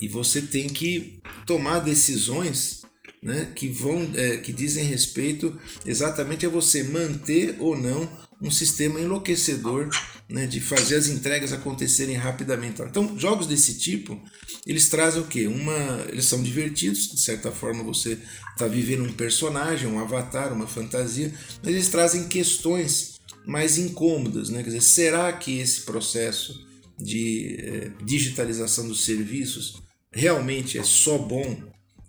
e 0.00 0.08
você 0.08 0.40
tem 0.40 0.68
que 0.68 1.20
tomar 1.46 1.80
decisões 1.80 2.82
né, 3.22 3.50
que 3.54 3.68
vão 3.68 4.08
é, 4.14 4.36
que 4.36 4.52
dizem 4.52 4.84
respeito 4.84 5.58
exatamente 5.84 6.46
a 6.46 6.48
você 6.48 6.84
manter 6.84 7.56
ou 7.58 7.76
não 7.76 8.08
um 8.40 8.50
sistema 8.50 9.00
enlouquecedor 9.00 9.88
né, 10.28 10.46
de 10.46 10.60
fazer 10.60 10.96
as 10.96 11.08
entregas 11.08 11.52
acontecerem 11.52 12.14
rapidamente. 12.14 12.80
Então, 12.82 13.18
jogos 13.18 13.46
desse 13.46 13.78
tipo, 13.78 14.20
eles 14.66 14.88
trazem 14.88 15.22
o 15.22 15.26
quê? 15.26 15.46
Uma, 15.46 16.06
eles 16.08 16.26
são 16.26 16.42
divertidos, 16.42 17.10
de 17.10 17.20
certa 17.20 17.50
forma 17.50 17.82
você 17.82 18.18
está 18.52 18.66
vivendo 18.68 19.04
um 19.04 19.12
personagem, 19.12 19.88
um 19.88 19.98
avatar, 19.98 20.52
uma 20.52 20.66
fantasia, 20.66 21.32
mas 21.62 21.72
eles 21.72 21.88
trazem 21.88 22.28
questões 22.28 23.18
mais 23.46 23.78
incômodas, 23.78 24.50
né? 24.50 24.58
Quer 24.62 24.70
dizer, 24.70 24.82
será 24.82 25.32
que 25.32 25.58
esse 25.58 25.82
processo 25.82 26.66
de 26.98 27.56
é, 27.60 27.92
digitalização 28.04 28.86
dos 28.86 29.04
serviços 29.04 29.82
realmente 30.12 30.78
é 30.78 30.84
só 30.84 31.16
bom? 31.18 31.62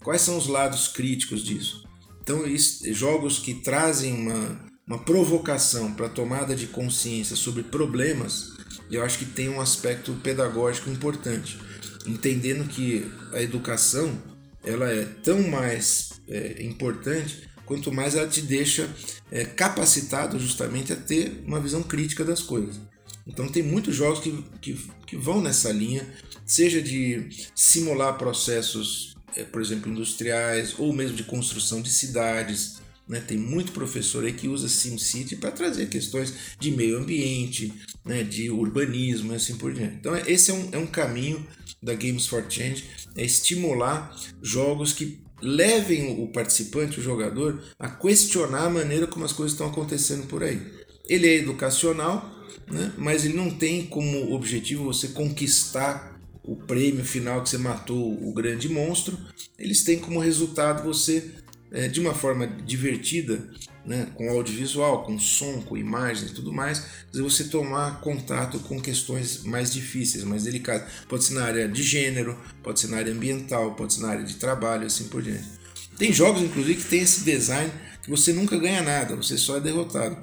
Quais 0.03 0.21
são 0.21 0.37
os 0.37 0.47
lados 0.47 0.87
críticos 0.89 1.43
disso? 1.43 1.87
Então, 2.21 2.43
jogos 2.91 3.39
que 3.39 3.55
trazem 3.55 4.13
uma, 4.13 4.68
uma 4.89 4.97
provocação 4.97 5.93
para 5.93 6.09
tomada 6.09 6.55
de 6.55 6.65
consciência 6.65 7.35
sobre 7.35 7.61
problemas, 7.61 8.53
eu 8.89 9.03
acho 9.03 9.19
que 9.19 9.25
tem 9.25 9.47
um 9.47 9.61
aspecto 9.61 10.13
pedagógico 10.23 10.89
importante, 10.89 11.59
entendendo 12.07 12.67
que 12.67 13.09
a 13.31 13.39
educação 13.39 14.19
ela 14.65 14.89
é 14.89 15.05
tão 15.05 15.47
mais 15.47 16.13
é, 16.27 16.63
importante 16.63 17.47
quanto 17.67 17.91
mais 17.91 18.15
ela 18.15 18.27
te 18.27 18.41
deixa 18.41 18.89
é, 19.31 19.45
capacitado 19.45 20.39
justamente 20.39 20.91
a 20.91 20.95
ter 20.95 21.43
uma 21.45 21.59
visão 21.59 21.83
crítica 21.83 22.25
das 22.25 22.41
coisas. 22.41 22.79
Então 23.27 23.47
tem 23.47 23.61
muitos 23.61 23.95
jogos 23.95 24.21
que, 24.21 24.43
que, 24.59 24.89
que 25.05 25.15
vão 25.15 25.39
nessa 25.39 25.71
linha, 25.71 26.07
seja 26.47 26.81
de 26.81 27.29
simular 27.53 28.17
processos, 28.17 29.13
é, 29.35 29.43
por 29.43 29.61
exemplo, 29.61 29.91
industriais, 29.91 30.73
ou 30.79 30.91
mesmo 30.91 31.15
de 31.15 31.23
construção 31.23 31.79
de 31.79 31.91
cidades. 31.91 32.78
Né? 33.09 33.19
Tem 33.19 33.37
muito 33.39 33.71
professor 33.71 34.23
aí 34.23 34.33
que 34.33 34.47
usa 34.47 34.69
SimCity 34.69 35.37
para 35.37 35.49
trazer 35.49 35.89
questões 35.89 36.31
de 36.59 36.69
meio 36.69 36.99
ambiente, 36.99 37.73
né? 38.05 38.23
de 38.23 38.51
urbanismo 38.51 39.33
e 39.33 39.35
assim 39.35 39.57
por 39.57 39.73
diante. 39.73 39.95
Então, 39.95 40.15
esse 40.15 40.51
é 40.51 40.53
um, 40.53 40.69
é 40.73 40.77
um 40.77 40.85
caminho 40.85 41.43
da 41.81 41.95
Games 41.95 42.27
for 42.27 42.45
Change, 42.47 42.85
é 43.15 43.25
estimular 43.25 44.15
jogos 44.43 44.93
que 44.93 45.23
levem 45.41 46.21
o 46.21 46.27
participante, 46.27 46.99
o 46.99 47.03
jogador, 47.03 47.63
a 47.79 47.89
questionar 47.89 48.65
a 48.65 48.69
maneira 48.69 49.07
como 49.07 49.25
as 49.25 49.33
coisas 49.33 49.53
estão 49.53 49.67
acontecendo 49.67 50.27
por 50.27 50.43
aí. 50.43 50.61
Ele 51.07 51.27
é 51.27 51.35
educacional, 51.37 52.29
né? 52.69 52.93
mas 52.95 53.25
ele 53.25 53.33
não 53.33 53.49
tem 53.49 53.87
como 53.87 54.33
objetivo 54.33 54.83
você 54.83 55.07
conquistar 55.07 56.19
o 56.49 56.55
prêmio 56.55 57.05
final 57.05 57.43
que 57.43 57.49
você 57.49 57.57
matou 57.59 58.11
o 58.27 58.33
grande 58.33 58.67
monstro. 58.67 59.17
Eles 59.57 59.83
têm 59.83 59.99
como 59.99 60.19
resultado 60.19 60.83
você, 60.83 61.31
é, 61.71 61.87
de 61.87 61.99
uma 61.99 62.13
forma 62.13 62.47
divertida, 62.47 63.49
né? 63.85 64.07
com 64.15 64.29
audiovisual, 64.29 65.03
com 65.03 65.17
som, 65.19 65.61
com 65.61 65.77
imagens 65.77 66.31
e 66.31 66.33
tudo 66.33 66.51
mais, 66.51 66.85
você 67.13 67.45
tomar 67.45 68.01
contato 68.01 68.59
com 68.59 68.81
questões 68.81 69.43
mais 69.43 69.71
difíceis, 69.71 70.23
mais 70.23 70.43
delicadas. 70.43 70.87
Pode 71.07 71.23
ser 71.23 71.33
na 71.33 71.45
área 71.45 71.67
de 71.67 71.83
gênero, 71.83 72.37
pode 72.63 72.79
ser 72.79 72.87
na 72.87 72.97
área 72.97 73.13
ambiental, 73.13 73.75
pode 73.75 73.93
ser 73.93 74.01
na 74.01 74.09
área 74.09 74.23
de 74.23 74.35
trabalho, 74.35 74.85
assim 74.85 75.05
por 75.05 75.21
diante. 75.21 75.59
Tem 75.97 76.13
jogos, 76.13 76.41
inclusive, 76.41 76.81
que 76.81 76.89
tem 76.89 77.01
esse 77.01 77.23
design 77.23 77.71
que 78.01 78.09
você 78.09 78.31
nunca 78.31 78.57
ganha 78.57 78.81
nada, 78.81 79.15
você 79.15 79.37
só 79.37 79.57
é 79.57 79.59
derrotado. 79.59 80.17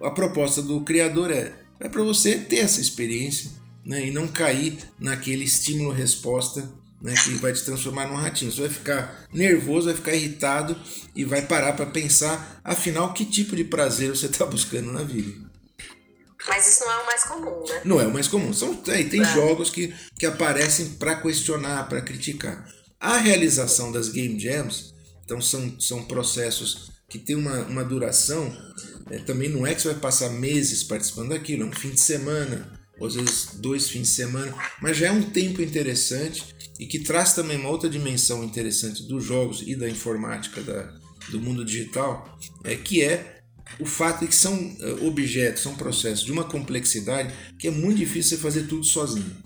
A 0.00 0.10
proposta 0.10 0.62
do 0.62 0.80
criador 0.80 1.30
é 1.30 1.60
é 1.80 1.88
para 1.88 2.02
você 2.02 2.36
ter 2.36 2.58
essa 2.58 2.80
experiência 2.80 3.50
né, 3.84 4.06
e 4.06 4.10
não 4.10 4.28
cair 4.28 4.78
naquele 4.98 5.44
estímulo-resposta 5.44 6.70
né, 7.00 7.14
que 7.14 7.30
vai 7.36 7.52
te 7.52 7.64
transformar 7.64 8.06
num 8.06 8.16
ratinho. 8.16 8.52
Você 8.52 8.62
vai 8.62 8.70
ficar 8.70 9.26
nervoso, 9.32 9.86
vai 9.86 9.94
ficar 9.94 10.14
irritado 10.14 10.76
e 11.14 11.24
vai 11.24 11.42
parar 11.42 11.72
para 11.72 11.86
pensar, 11.86 12.60
afinal, 12.64 13.12
que 13.12 13.24
tipo 13.24 13.56
de 13.56 13.64
prazer 13.64 14.10
você 14.10 14.26
está 14.26 14.44
buscando 14.44 14.92
na 14.92 15.02
vida. 15.02 15.48
Mas 16.48 16.66
isso 16.66 16.84
não 16.84 16.92
é 16.92 17.02
o 17.02 17.06
mais 17.06 17.24
comum, 17.24 17.64
né? 17.68 17.80
Não 17.84 18.00
é 18.00 18.06
o 18.06 18.12
mais 18.12 18.28
comum. 18.28 18.52
São, 18.52 18.74
tem, 18.74 19.08
tem 19.08 19.22
é. 19.22 19.34
jogos 19.34 19.70
que, 19.70 19.94
que 20.18 20.26
aparecem 20.26 20.90
para 20.94 21.16
questionar, 21.16 21.88
para 21.88 22.00
criticar. 22.00 22.66
A 22.98 23.18
realização 23.18 23.92
das 23.92 24.08
game 24.08 24.38
jams, 24.38 24.94
então 25.24 25.40
são, 25.40 25.78
são 25.78 26.04
processos 26.04 26.90
que 27.08 27.18
têm 27.18 27.36
uma, 27.36 27.60
uma 27.62 27.84
duração 27.84 28.56
é, 29.10 29.18
também 29.18 29.48
não 29.48 29.66
é 29.66 29.74
que 29.74 29.82
você 29.82 29.88
vai 29.88 29.98
passar 29.98 30.30
meses 30.30 30.84
participando 30.84 31.30
daquilo, 31.30 31.64
é 31.64 31.66
um 31.66 31.72
fim 31.72 31.90
de 31.90 32.00
semana, 32.00 32.80
ou 32.98 33.08
às 33.08 33.14
vezes 33.14 33.48
dois 33.54 33.88
fins 33.88 34.08
de 34.08 34.14
semana, 34.14 34.54
mas 34.80 34.96
já 34.96 35.08
é 35.08 35.12
um 35.12 35.30
tempo 35.30 35.60
interessante 35.60 36.44
e 36.80 36.86
que 36.86 36.98
traz 36.98 37.34
também 37.34 37.58
uma 37.58 37.68
outra 37.68 37.90
dimensão 37.90 38.42
interessante 38.42 39.02
dos 39.02 39.22
jogos 39.22 39.62
e 39.66 39.76
da 39.76 39.86
informática 39.86 40.62
da, 40.62 40.90
do 41.28 41.38
mundo 41.38 41.62
digital, 41.62 42.38
é 42.64 42.74
que 42.74 43.02
é 43.02 43.42
o 43.78 43.84
fato 43.84 44.20
de 44.20 44.28
que 44.28 44.34
são 44.34 44.54
é, 44.80 45.06
objetos, 45.06 45.62
são 45.62 45.74
processos 45.74 46.24
de 46.24 46.32
uma 46.32 46.44
complexidade 46.44 47.34
que 47.58 47.68
é 47.68 47.70
muito 47.70 47.98
difícil 47.98 48.38
você 48.38 48.42
fazer 48.42 48.62
tudo 48.66 48.82
sozinho. 48.82 49.36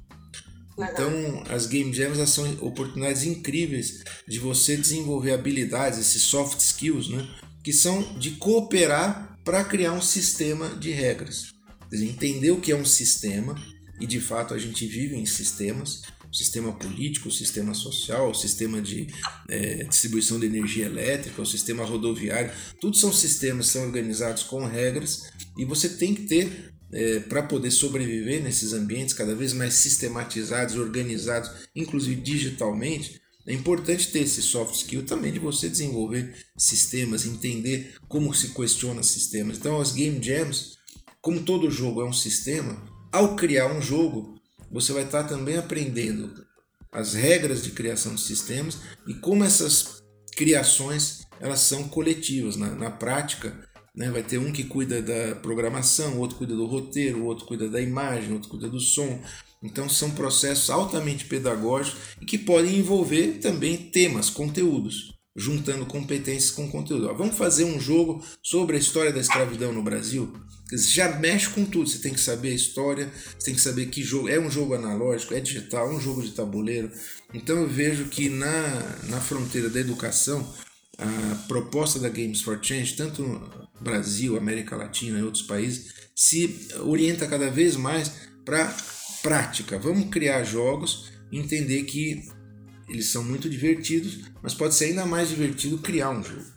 Então, 0.78 1.42
as 1.48 1.66
game 1.66 1.92
jams 1.92 2.28
são 2.30 2.48
oportunidades 2.60 3.24
incríveis 3.24 4.04
de 4.28 4.38
você 4.38 4.76
desenvolver 4.76 5.32
habilidades, 5.32 5.98
esses 5.98 6.22
soft 6.22 6.60
skills, 6.60 7.08
né? 7.08 7.28
que 7.64 7.72
são 7.72 8.16
de 8.16 8.32
cooperar 8.32 9.38
para 9.44 9.64
criar 9.64 9.92
um 9.92 10.02
sistema 10.02 10.68
de 10.76 10.92
regras. 10.92 11.52
Dizer, 11.90 12.06
entender 12.06 12.52
o 12.52 12.60
que 12.60 12.70
é 12.70 12.76
um 12.76 12.84
sistema, 12.84 13.54
e 14.00 14.06
de 14.06 14.20
fato 14.20 14.54
a 14.54 14.58
gente 14.58 14.86
vive 14.86 15.16
em 15.16 15.26
sistemas, 15.26 16.02
sistema 16.34 16.72
político, 16.72 17.28
o 17.28 17.32
sistema 17.32 17.74
social, 17.74 18.30
o 18.30 18.34
sistema 18.34 18.82
de 18.82 19.06
é, 19.48 19.84
distribuição 19.84 20.38
de 20.38 20.46
energia 20.46 20.86
elétrica, 20.86 21.40
o 21.40 21.46
sistema 21.46 21.84
rodoviário, 21.84 22.52
tudo 22.80 22.96
são 22.96 23.12
sistemas 23.12 23.68
são 23.68 23.84
organizados 23.84 24.42
com 24.42 24.66
regras 24.66 25.30
e 25.56 25.64
você 25.64 25.88
tem 25.88 26.14
que 26.14 26.22
ter 26.22 26.74
é, 26.92 27.20
para 27.20 27.42
poder 27.42 27.70
sobreviver 27.70 28.42
nesses 28.42 28.72
ambientes 28.72 29.14
cada 29.14 29.34
vez 29.34 29.52
mais 29.52 29.74
sistematizados, 29.74 30.76
organizados, 30.76 31.50
inclusive 31.74 32.20
digitalmente, 32.20 33.20
é 33.46 33.52
importante 33.52 34.10
ter 34.10 34.20
esse 34.20 34.40
soft 34.40 34.74
skill 34.74 35.04
também 35.04 35.32
de 35.32 35.38
você 35.38 35.68
desenvolver 35.68 36.34
sistemas, 36.56 37.26
entender 37.26 37.94
como 38.08 38.32
se 38.32 38.48
questiona 38.48 39.02
sistemas. 39.02 39.58
Então, 39.58 39.80
as 39.80 39.92
game 39.92 40.22
jams, 40.22 40.78
como 41.20 41.42
todo 41.42 41.70
jogo 41.70 42.00
é 42.00 42.04
um 42.06 42.12
sistema, 42.12 42.82
ao 43.12 43.36
criar 43.36 43.72
um 43.72 43.82
jogo, 43.82 44.33
você 44.74 44.92
vai 44.92 45.04
estar 45.04 45.22
também 45.22 45.56
aprendendo 45.56 46.44
as 46.90 47.14
regras 47.14 47.62
de 47.62 47.70
criação 47.70 48.16
de 48.16 48.20
sistemas 48.20 48.80
e 49.06 49.14
como 49.14 49.44
essas 49.44 50.02
criações 50.36 51.22
elas 51.40 51.60
são 51.60 51.88
coletivas. 51.88 52.56
Na, 52.56 52.70
na 52.70 52.90
prática, 52.90 53.56
né, 53.94 54.10
vai 54.10 54.24
ter 54.24 54.38
um 54.38 54.50
que 54.50 54.64
cuida 54.64 55.00
da 55.00 55.36
programação, 55.36 56.18
outro 56.18 56.38
cuida 56.38 56.56
do 56.56 56.66
roteiro, 56.66 57.24
outro 57.24 57.46
cuida 57.46 57.68
da 57.68 57.80
imagem, 57.80 58.32
outro 58.32 58.50
cuida 58.50 58.68
do 58.68 58.80
som. 58.80 59.20
Então 59.62 59.88
são 59.88 60.10
processos 60.10 60.68
altamente 60.70 61.24
pedagógicos 61.24 62.00
e 62.20 62.26
que 62.26 62.36
podem 62.36 62.76
envolver 62.76 63.38
também 63.38 63.76
temas, 63.76 64.28
conteúdos, 64.28 65.13
juntando 65.36 65.84
competências 65.84 66.50
com 66.50 66.70
conteúdo. 66.70 67.12
Vamos 67.14 67.36
fazer 67.36 67.64
um 67.64 67.80
jogo 67.80 68.24
sobre 68.42 68.76
a 68.76 68.78
história 68.78 69.12
da 69.12 69.20
escravidão 69.20 69.72
no 69.72 69.82
Brasil? 69.82 70.32
Já 70.72 71.18
mexe 71.18 71.48
com 71.48 71.64
tudo, 71.64 71.88
você 71.88 71.98
tem 71.98 72.12
que 72.12 72.20
saber 72.20 72.50
a 72.50 72.54
história, 72.54 73.10
você 73.38 73.46
tem 73.46 73.54
que 73.54 73.60
saber 73.60 73.86
que 73.86 74.02
jogo 74.02 74.28
é 74.28 74.38
um 74.38 74.50
jogo 74.50 74.74
analógico, 74.74 75.34
é 75.34 75.40
digital, 75.40 75.90
é 75.90 75.94
um 75.94 76.00
jogo 76.00 76.22
de 76.22 76.30
tabuleiro. 76.30 76.90
Então 77.32 77.56
eu 77.56 77.68
vejo 77.68 78.06
que 78.06 78.28
na, 78.28 78.98
na 79.08 79.20
fronteira 79.20 79.68
da 79.68 79.80
educação, 79.80 80.48
a 80.96 81.34
proposta 81.48 81.98
da 81.98 82.08
Games 82.08 82.40
for 82.40 82.58
Change, 82.62 82.94
tanto 82.96 83.22
no 83.22 83.68
Brasil, 83.80 84.36
América 84.36 84.76
Latina 84.76 85.18
e 85.18 85.22
outros 85.22 85.42
países, 85.42 85.92
se 86.14 86.68
orienta 86.80 87.26
cada 87.26 87.50
vez 87.50 87.76
mais 87.76 88.12
para 88.44 88.74
prática. 89.22 89.78
Vamos 89.78 90.10
criar 90.10 90.44
jogos, 90.44 91.10
entender 91.32 91.82
que 91.84 92.28
eles 92.88 93.10
são 93.10 93.22
muito 93.24 93.48
divertidos, 93.48 94.20
mas 94.42 94.54
pode 94.54 94.74
ser 94.74 94.86
ainda 94.86 95.06
mais 95.06 95.28
divertido 95.28 95.78
criar 95.78 96.10
um 96.10 96.22
jogo. 96.22 96.54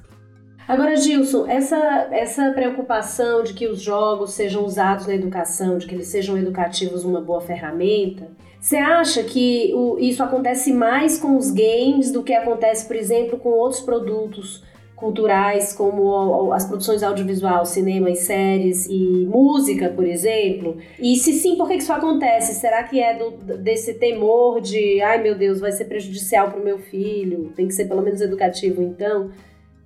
Agora, 0.68 0.98
Gilson, 0.98 1.48
essa, 1.48 1.78
essa 2.12 2.52
preocupação 2.52 3.42
de 3.42 3.54
que 3.54 3.68
os 3.68 3.82
jogos 3.82 4.34
sejam 4.34 4.66
usados 4.66 5.08
na 5.08 5.16
educação, 5.16 5.78
de 5.78 5.88
que 5.88 5.96
eles 5.96 6.08
sejam 6.08 6.38
educativos 6.38 7.06
uma 7.06 7.22
boa 7.22 7.40
ferramenta, 7.40 8.30
você 8.60 8.76
acha 8.76 9.24
que 9.24 9.72
o, 9.74 9.98
isso 9.98 10.22
acontece 10.22 10.74
mais 10.74 11.18
com 11.18 11.38
os 11.38 11.52
games 11.52 12.12
do 12.12 12.22
que 12.22 12.34
acontece, 12.34 12.86
por 12.86 12.98
exemplo, 12.98 13.40
com 13.40 13.50
outros 13.50 13.82
produtos 13.82 14.62
culturais 14.98 15.74
como 15.74 16.52
as 16.52 16.66
produções 16.66 17.04
audiovisual, 17.04 17.64
cinema 17.68 18.10
e 18.10 18.16
séries 18.16 18.88
e 18.88 19.28
música, 19.28 19.90
por 19.90 20.04
exemplo? 20.04 20.78
E 21.00 21.16
se 21.16 21.34
sim, 21.34 21.56
por 21.56 21.68
que 21.68 21.76
isso 21.76 21.94
acontece? 21.94 22.60
Será 22.60 22.84
que 22.84 23.00
é 23.00 23.16
do, 23.16 23.32
desse 23.58 23.94
temor 23.94 24.60
de, 24.60 25.00
ai 25.02 25.22
meu 25.22 25.38
Deus, 25.38 25.60
vai 25.60 25.72
ser 25.72 25.86
prejudicial 25.86 26.50
para 26.50 26.60
o 26.60 26.64
meu 26.64 26.80
filho? 26.80 27.54
Tem 27.56 27.68
que 27.68 27.76
ser 27.76 27.86
pelo 27.86 28.02
menos 28.02 28.22
educativo, 28.22 28.82
então? 28.82 29.30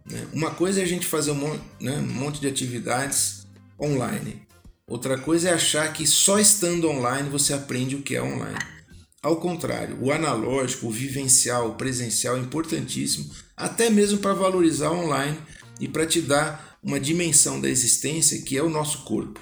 É, 0.10 0.34
uma 0.34 0.52
coisa 0.52 0.80
é 0.80 0.84
a 0.84 0.88
gente 0.88 1.06
fazer 1.06 1.32
um 1.32 1.36
monte, 1.36 1.62
né, 1.82 1.97
um 1.97 2.13
monte 2.13 2.39
de 2.39 2.47
atividades 2.47 3.45
online. 3.80 4.41
Outra 4.88 5.17
coisa 5.17 5.50
é 5.50 5.54
achar 5.54 5.91
que 5.91 6.08
só 6.08 6.39
estando 6.39 6.89
online 6.89 7.30
você 7.30 7.54
aprende 7.54 7.97
o 7.97 8.02
que 8.02 8.15
é 8.15 8.24
online. 8.24 8.58
Ao 9.21 9.36
contrário, 9.36 9.99
o 10.01 10.12
analógico, 10.12 10.88
o 10.88 10.91
vivencial, 10.91 11.69
o 11.69 11.75
presencial 11.75 12.38
é 12.38 12.39
importantíssimo, 12.39 13.29
até 13.55 13.88
mesmo 13.88 14.17
para 14.17 14.34
valorizar 14.34 14.91
online 14.91 15.38
e 15.79 15.88
para 15.88 16.07
te 16.07 16.21
dar 16.21 16.79
uma 16.81 16.99
dimensão 16.99 17.62
da 17.62 17.69
existência 17.69 18.41
que 18.41 18.57
é 18.57 18.63
o 18.63 18.69
nosso 18.69 19.03
corpo. 19.03 19.39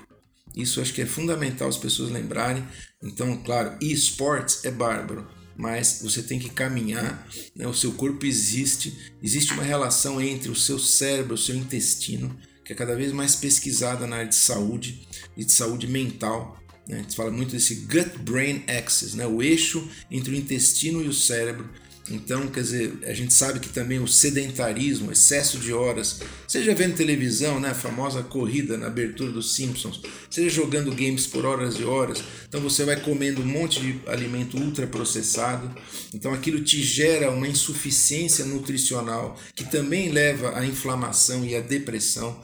Isso 0.53 0.81
acho 0.81 0.93
que 0.93 1.01
é 1.01 1.05
fundamental 1.05 1.69
as 1.69 1.77
pessoas 1.77 2.11
lembrarem. 2.11 2.67
Então, 3.01 3.37
claro, 3.37 3.77
esportes 3.79 4.65
é 4.65 4.71
bárbaro, 4.71 5.25
mas 5.55 6.01
você 6.03 6.21
tem 6.21 6.39
que 6.39 6.49
caminhar, 6.49 7.25
né? 7.55 7.65
o 7.65 7.73
seu 7.73 7.93
corpo 7.93 8.25
existe, 8.25 9.13
existe 9.23 9.53
uma 9.53 9.63
relação 9.63 10.21
entre 10.21 10.49
o 10.49 10.55
seu 10.55 10.77
cérebro, 10.77 11.35
o 11.35 11.37
seu 11.37 11.55
intestino, 11.55 12.37
que 12.65 12.73
é 12.73 12.75
cada 12.75 12.97
vez 12.97 13.13
mais 13.13 13.33
pesquisada 13.37 14.05
na 14.05 14.17
área 14.17 14.27
de 14.27 14.35
saúde 14.35 15.07
e 15.37 15.45
de 15.45 15.53
saúde 15.53 15.87
mental 15.87 16.58
né? 16.89 16.97
A 16.97 17.01
gente 17.03 17.15
fala 17.15 17.29
muito 17.29 17.51
desse 17.51 17.75
gut-brain 17.75 18.63
axis, 18.67 19.13
né? 19.13 19.25
o 19.27 19.43
eixo 19.43 19.87
entre 20.09 20.33
o 20.33 20.35
intestino 20.35 21.03
e 21.03 21.07
o 21.07 21.13
cérebro. 21.13 21.69
Então, 22.11 22.47
quer 22.47 22.61
dizer, 22.61 22.97
a 23.03 23.13
gente 23.13 23.31
sabe 23.31 23.59
que 23.59 23.69
também 23.69 23.99
o 23.99 24.07
sedentarismo, 24.07 25.09
o 25.09 25.11
excesso 25.11 25.59
de 25.59 25.71
horas, 25.71 26.21
seja 26.47 26.73
vendo 26.73 26.95
televisão, 26.95 27.59
né, 27.59 27.69
a 27.69 27.75
famosa 27.75 28.23
corrida 28.23 28.75
na 28.77 28.87
abertura 28.87 29.31
dos 29.31 29.53
Simpsons, 29.53 30.01
seja 30.27 30.49
jogando 30.49 30.89
games 30.89 31.27
por 31.27 31.45
horas 31.45 31.75
e 31.75 31.83
horas, 31.83 32.23
então 32.47 32.59
você 32.61 32.83
vai 32.83 32.99
comendo 32.99 33.43
um 33.43 33.45
monte 33.45 33.79
de 33.79 33.99
alimento 34.07 34.57
ultraprocessado, 34.57 35.71
então 36.11 36.33
aquilo 36.33 36.63
te 36.63 36.81
gera 36.81 37.29
uma 37.29 37.47
insuficiência 37.47 38.43
nutricional 38.43 39.39
que 39.53 39.65
também 39.65 40.09
leva 40.09 40.57
à 40.57 40.65
inflamação 40.65 41.45
e 41.45 41.55
à 41.55 41.61
depressão. 41.61 42.41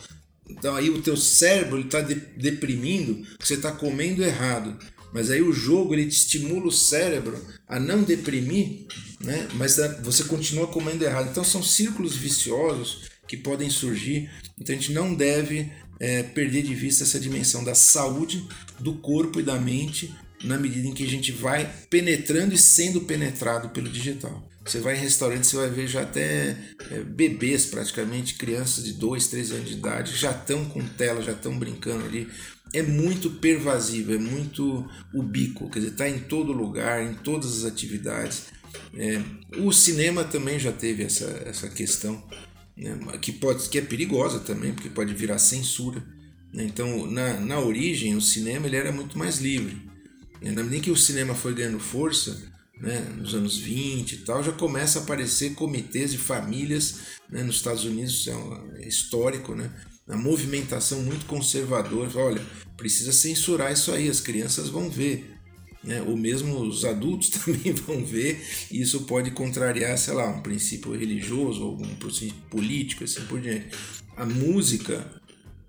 Então 0.49 0.75
aí 0.75 0.89
o 0.89 1.01
teu 1.01 1.17
cérebro 1.17 1.79
está 1.79 2.01
de, 2.01 2.15
deprimindo 2.15 3.25
você 3.39 3.55
está 3.55 3.71
comendo 3.71 4.23
errado. 4.23 4.77
Mas 5.13 5.31
aí 5.31 5.41
o 5.41 5.53
jogo 5.53 5.93
ele 5.93 6.07
te 6.07 6.17
estimula 6.17 6.67
o 6.67 6.71
cérebro 6.71 7.41
a 7.67 7.79
não 7.79 8.03
deprimir, 8.03 8.85
né? 9.21 9.47
mas 9.53 9.77
você 10.03 10.25
continua 10.25 10.67
comendo 10.67 11.05
errado. 11.05 11.29
Então 11.29 11.43
são 11.43 11.63
círculos 11.63 12.15
viciosos 12.15 13.03
que 13.27 13.37
podem 13.37 13.69
surgir. 13.69 14.29
Então 14.59 14.75
a 14.75 14.77
gente 14.77 14.91
não 14.91 15.15
deve 15.15 15.71
é, 15.99 16.21
perder 16.21 16.63
de 16.63 16.75
vista 16.75 17.03
essa 17.03 17.19
dimensão 17.19 17.63
da 17.63 17.73
saúde 17.73 18.45
do 18.79 18.95
corpo 18.95 19.39
e 19.39 19.43
da 19.43 19.57
mente 19.57 20.13
na 20.45 20.57
medida 20.57 20.87
em 20.87 20.93
que 20.93 21.03
a 21.03 21.09
gente 21.09 21.31
vai 21.31 21.71
penetrando 21.89 22.53
e 22.53 22.57
sendo 22.57 23.01
penetrado 23.01 23.69
pelo 23.69 23.89
digital. 23.89 24.47
Você 24.65 24.79
vai 24.79 24.95
em 24.95 24.99
restaurante, 24.99 25.45
você 25.45 25.57
vai 25.57 25.69
ver 25.69 25.87
já 25.87 26.01
até 26.01 26.57
é, 26.89 26.99
bebês, 27.01 27.65
praticamente, 27.65 28.33
crianças 28.33 28.83
de 28.83 28.93
2, 28.93 29.27
3 29.27 29.51
anos 29.51 29.69
de 29.69 29.73
idade, 29.75 30.15
já 30.15 30.31
estão 30.31 30.65
com 30.65 30.83
tela, 30.83 31.21
já 31.21 31.33
estão 31.33 31.57
brincando 31.57 32.03
ali. 32.03 32.27
É 32.73 32.81
muito 32.81 33.29
pervasivo, 33.29 34.13
é 34.13 34.17
muito 34.17 34.89
ubíquo, 35.13 35.69
quer 35.69 35.79
dizer, 35.79 35.91
está 35.91 36.09
em 36.09 36.19
todo 36.19 36.51
lugar, 36.51 37.03
em 37.03 37.13
todas 37.13 37.59
as 37.59 37.71
atividades. 37.71 38.45
É, 38.97 39.21
o 39.59 39.71
cinema 39.71 40.23
também 40.23 40.57
já 40.57 40.71
teve 40.71 41.03
essa, 41.03 41.25
essa 41.45 41.69
questão, 41.69 42.21
né, 42.75 42.97
que, 43.21 43.31
pode, 43.31 43.69
que 43.69 43.77
é 43.77 43.81
perigosa 43.81 44.39
também, 44.39 44.73
porque 44.73 44.89
pode 44.89 45.13
virar 45.13 45.37
censura. 45.37 46.03
Né? 46.51 46.63
Então, 46.63 47.09
na, 47.09 47.39
na 47.39 47.59
origem, 47.59 48.15
o 48.15 48.21
cinema 48.21 48.65
ele 48.65 48.77
era 48.77 48.91
muito 48.91 49.15
mais 49.15 49.39
livre. 49.39 49.94
Na 50.41 50.63
medida 50.63 50.83
que 50.83 50.91
o 50.91 50.97
cinema 50.97 51.33
foi 51.33 51.53
ganhando 51.53 51.79
força, 51.79 52.53
né, 52.79 52.99
nos 53.17 53.33
anos 53.33 53.57
20 53.57 54.13
e 54.13 54.17
tal, 54.19 54.43
já 54.43 54.51
começa 54.51 54.99
a 54.99 55.03
aparecer 55.03 55.53
comitês 55.53 56.11
de 56.11 56.17
famílias 56.17 56.99
né, 57.29 57.43
nos 57.43 57.55
Estados 57.55 57.85
Unidos, 57.85 58.27
é, 58.27 58.35
um, 58.35 58.75
é 58.77 58.87
histórico, 58.87 59.55
né? 59.55 59.71
A 60.07 60.15
movimentação 60.15 61.01
muito 61.01 61.25
conservadora, 61.25 62.11
olha, 62.15 62.41
precisa 62.77 63.11
censurar 63.11 63.71
isso 63.71 63.91
aí, 63.91 64.07
as 64.07 64.19
crianças 64.19 64.69
vão 64.69 64.87
ver, 64.87 65.35
né? 65.83 66.01
ou 66.03 66.15
mesmo 66.15 66.59
os 66.59 66.85
adultos 66.85 67.29
também 67.43 67.73
vão 67.73 68.05
ver, 68.05 68.39
e 68.69 68.81
isso 68.81 69.01
pode 69.05 69.31
contrariar, 69.31 69.97
sei 69.97 70.13
lá, 70.13 70.27
um 70.27 70.41
princípio 70.41 70.95
religioso, 70.95 71.63
algum 71.63 71.87
princípio 71.95 72.35
político, 72.51 73.03
assim 73.03 73.21
por 73.25 73.41
diante. 73.41 73.69
A 74.15 74.25
música 74.25 75.09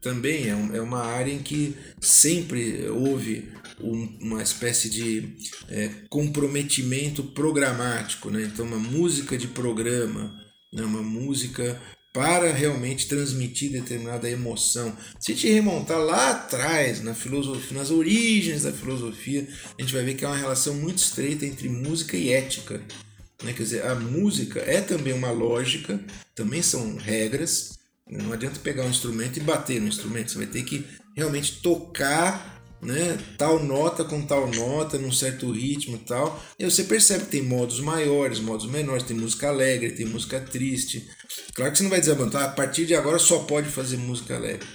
também 0.02 0.44
é, 0.44 0.76
é 0.76 0.80
uma 0.80 1.02
área 1.02 1.32
em 1.32 1.42
que 1.42 1.74
sempre 2.00 2.88
houve 2.88 3.48
um, 3.80 4.18
uma 4.20 4.42
espécie 4.42 4.88
de 4.88 5.36
é, 5.68 5.88
comprometimento 6.08 7.22
programático, 7.22 8.30
né? 8.30 8.42
então 8.42 8.64
uma 8.64 8.78
música 8.78 9.36
de 9.36 9.48
programa, 9.48 10.34
né? 10.72 10.82
uma 10.82 11.02
música 11.02 11.80
para 12.16 12.50
realmente 12.50 13.08
transmitir 13.08 13.70
determinada 13.70 14.30
emoção. 14.30 14.96
Se 15.20 15.34
gente 15.34 15.52
remontar 15.52 15.98
lá 15.98 16.30
atrás, 16.30 17.02
na 17.02 17.12
filosofia, 17.12 17.76
nas 17.76 17.90
origens 17.90 18.62
da 18.62 18.72
filosofia, 18.72 19.46
a 19.78 19.82
gente 19.82 19.92
vai 19.92 20.02
ver 20.02 20.14
que 20.14 20.24
há 20.24 20.28
uma 20.28 20.36
relação 20.38 20.72
muito 20.74 20.96
estreita 20.96 21.44
entre 21.44 21.68
música 21.68 22.16
e 22.16 22.30
ética. 22.30 22.80
Né? 23.42 23.52
Quer 23.52 23.62
dizer, 23.62 23.86
a 23.86 23.94
música 23.94 24.60
é 24.60 24.80
também 24.80 25.12
uma 25.12 25.30
lógica, 25.30 26.00
também 26.34 26.62
são 26.62 26.96
regras. 26.96 27.78
Não 28.10 28.32
adianta 28.32 28.60
pegar 28.60 28.84
um 28.84 28.90
instrumento 28.90 29.36
e 29.36 29.42
bater 29.42 29.78
no 29.78 29.88
instrumento, 29.88 30.30
você 30.30 30.38
vai 30.38 30.46
ter 30.46 30.62
que 30.62 30.86
realmente 31.14 31.60
tocar 31.60 32.55
né? 32.86 33.18
Tal 33.36 33.62
nota 33.62 34.04
com 34.04 34.22
tal 34.22 34.48
nota, 34.48 34.96
num 34.96 35.10
certo 35.10 35.50
ritmo 35.50 35.96
e 35.96 36.06
tal. 36.06 36.40
E 36.58 36.64
você 36.64 36.84
percebe 36.84 37.24
que 37.24 37.32
tem 37.32 37.42
modos 37.42 37.80
maiores, 37.80 38.38
modos 38.38 38.66
menores, 38.66 39.02
tem 39.02 39.16
música 39.16 39.48
alegre, 39.48 39.90
tem 39.90 40.06
música 40.06 40.40
triste. 40.40 41.06
Claro 41.52 41.72
que 41.72 41.78
você 41.78 41.84
não 41.84 41.90
vai 41.90 42.00
dizer, 42.00 42.16
a 42.36 42.48
partir 42.48 42.86
de 42.86 42.94
agora 42.94 43.18
só 43.18 43.40
pode 43.40 43.68
fazer 43.68 43.96
música 43.96 44.36
alegre. 44.36 44.66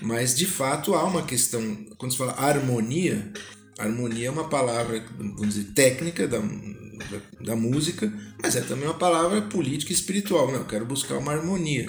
Mas 0.00 0.34
de 0.34 0.46
fato 0.46 0.94
há 0.94 1.04
uma 1.04 1.22
questão, 1.22 1.76
quando 1.98 2.12
se 2.12 2.18
fala 2.18 2.32
harmonia, 2.32 3.32
harmonia 3.78 4.28
é 4.28 4.30
uma 4.30 4.48
palavra, 4.48 5.04
vamos 5.16 5.54
dizer, 5.54 5.72
técnica 5.72 6.28
da, 6.28 6.38
da, 6.38 7.20
da 7.40 7.56
música, 7.56 8.12
mas 8.40 8.54
é 8.54 8.60
também 8.60 8.86
uma 8.86 8.94
palavra 8.98 9.42
política 9.42 9.92
e 9.92 9.94
espiritual. 9.94 10.50
Né? 10.50 10.58
Eu 10.58 10.66
quero 10.66 10.86
buscar 10.86 11.18
uma 11.18 11.32
harmonia. 11.32 11.88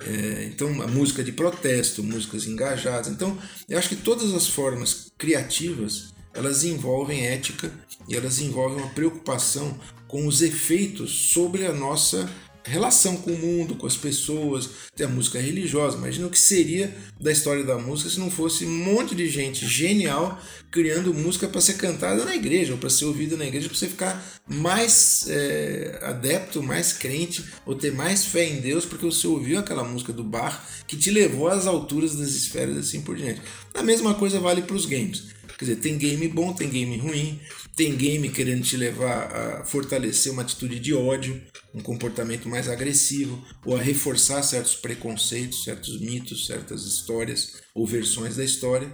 É, 0.00 0.48
então, 0.52 0.82
a 0.82 0.86
música 0.86 1.22
de 1.22 1.32
protesto, 1.32 2.02
músicas 2.02 2.46
engajadas. 2.46 3.08
Então, 3.08 3.36
eu 3.68 3.78
acho 3.78 3.88
que 3.88 3.96
todas 3.96 4.32
as 4.34 4.46
formas 4.46 5.12
criativas 5.18 6.12
elas 6.34 6.62
envolvem 6.62 7.26
ética 7.26 7.72
e 8.08 8.14
elas 8.14 8.40
envolvem 8.40 8.78
uma 8.78 8.90
preocupação 8.90 9.78
com 10.06 10.26
os 10.26 10.40
efeitos 10.40 11.10
sobre 11.32 11.66
a 11.66 11.72
nossa 11.72 12.30
relação 12.64 13.16
com 13.16 13.32
o 13.32 13.38
mundo, 13.38 13.74
com 13.74 13.86
as 13.86 13.96
pessoas, 13.96 14.68
tem 14.94 15.06
a 15.06 15.10
música 15.10 15.40
religiosa. 15.40 15.96
Imagina 15.96 16.26
o 16.26 16.30
que 16.30 16.38
seria 16.38 16.94
da 17.20 17.32
história 17.32 17.64
da 17.64 17.78
música 17.78 18.10
se 18.10 18.18
não 18.18 18.30
fosse 18.30 18.64
um 18.64 18.84
monte 18.84 19.14
de 19.14 19.28
gente 19.28 19.66
genial 19.66 20.40
criando 20.70 21.14
música 21.14 21.48
para 21.48 21.60
ser 21.60 21.74
cantada 21.74 22.24
na 22.24 22.36
igreja, 22.36 22.72
ou 22.72 22.78
para 22.78 22.90
ser 22.90 23.06
ouvida 23.06 23.36
na 23.36 23.46
igreja, 23.46 23.68
para 23.68 23.78
você 23.78 23.88
ficar 23.88 24.22
mais 24.46 25.26
é, 25.28 25.98
adepto, 26.02 26.62
mais 26.62 26.92
crente, 26.92 27.44
ou 27.64 27.74
ter 27.74 27.92
mais 27.92 28.26
fé 28.26 28.46
em 28.46 28.60
Deus, 28.60 28.84
porque 28.84 29.06
você 29.06 29.26
ouviu 29.26 29.58
aquela 29.58 29.82
música 29.82 30.12
do 30.12 30.22
Bar 30.22 30.62
que 30.86 30.96
te 30.96 31.10
levou 31.10 31.48
às 31.48 31.66
alturas 31.66 32.16
das 32.16 32.30
esferas 32.30 32.76
assim 32.76 33.00
por 33.00 33.16
diante. 33.16 33.40
A 33.74 33.82
mesma 33.82 34.14
coisa 34.14 34.38
vale 34.40 34.62
para 34.62 34.76
os 34.76 34.84
games. 34.84 35.37
Quer 35.58 35.64
dizer, 35.64 35.76
tem 35.80 35.98
game 35.98 36.28
bom, 36.28 36.52
tem 36.52 36.70
game 36.70 36.96
ruim, 36.98 37.40
tem 37.74 37.96
game 37.96 38.28
querendo 38.30 38.62
te 38.62 38.76
levar 38.76 39.34
a 39.34 39.64
fortalecer 39.64 40.32
uma 40.32 40.42
atitude 40.42 40.78
de 40.78 40.94
ódio, 40.94 41.42
um 41.74 41.80
comportamento 41.80 42.48
mais 42.48 42.68
agressivo, 42.68 43.44
ou 43.66 43.76
a 43.76 43.82
reforçar 43.82 44.40
certos 44.44 44.76
preconceitos, 44.76 45.64
certos 45.64 46.00
mitos, 46.00 46.46
certas 46.46 46.84
histórias 46.84 47.54
ou 47.74 47.84
versões 47.84 48.36
da 48.36 48.44
história. 48.44 48.88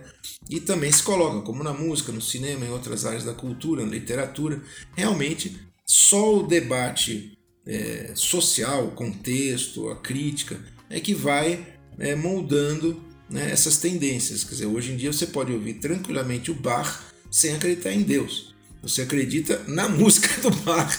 E 0.48 0.58
também 0.58 0.90
se 0.90 1.02
coloca, 1.02 1.42
como 1.42 1.62
na 1.62 1.74
música, 1.74 2.10
no 2.10 2.22
cinema, 2.22 2.64
em 2.64 2.70
outras 2.70 3.04
áreas 3.04 3.24
da 3.24 3.34
cultura, 3.34 3.84
na 3.84 3.92
literatura, 3.92 4.62
realmente 4.96 5.60
só 5.84 6.38
o 6.38 6.46
debate 6.46 7.36
é, 7.66 8.12
social, 8.14 8.86
o 8.86 8.92
contexto, 8.92 9.90
a 9.90 9.96
crítica, 9.96 10.58
é 10.88 10.98
que 10.98 11.14
vai 11.14 11.74
é, 11.98 12.14
moldando 12.14 13.13
né, 13.28 13.50
essas 13.50 13.76
tendências. 13.78 14.44
Quer 14.44 14.50
dizer, 14.50 14.66
hoje 14.66 14.92
em 14.92 14.96
dia 14.96 15.12
você 15.12 15.26
pode 15.26 15.52
ouvir 15.52 15.74
tranquilamente 15.74 16.50
o 16.50 16.54
Bach 16.54 17.00
sem 17.30 17.54
acreditar 17.54 17.92
em 17.92 18.02
Deus. 18.02 18.54
Você 18.82 19.02
acredita 19.02 19.62
na 19.66 19.88
música 19.90 20.40
do 20.40 20.50
Bach, 20.50 20.96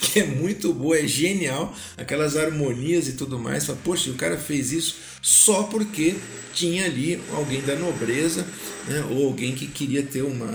que 0.00 0.20
é 0.20 0.26
muito 0.26 0.72
boa, 0.72 0.98
é 0.98 1.06
genial, 1.06 1.74
aquelas 1.96 2.36
harmonias 2.36 3.08
e 3.08 3.12
tudo 3.12 3.38
mais. 3.38 3.66
Fala, 3.66 3.78
Poxa, 3.84 4.10
o 4.10 4.14
cara 4.14 4.36
fez 4.36 4.72
isso 4.72 4.96
só 5.22 5.64
porque 5.64 6.16
tinha 6.52 6.84
ali 6.84 7.20
alguém 7.32 7.62
da 7.62 7.76
nobreza, 7.76 8.46
né, 8.88 9.04
ou 9.10 9.26
alguém 9.26 9.54
que 9.54 9.66
queria 9.66 10.02
ter 10.02 10.22
uma 10.22 10.52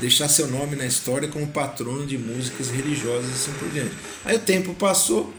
deixar 0.00 0.28
seu 0.28 0.46
nome 0.46 0.76
na 0.76 0.86
história 0.86 1.26
como 1.26 1.46
patrono 1.46 2.06
de 2.06 2.18
músicas 2.18 2.68
religiosas 2.68 3.30
e 3.30 3.32
assim 3.32 3.52
por 3.58 3.68
diante. 3.70 3.92
Aí 4.24 4.36
o 4.36 4.40
tempo 4.40 4.74
passou, 4.74 5.32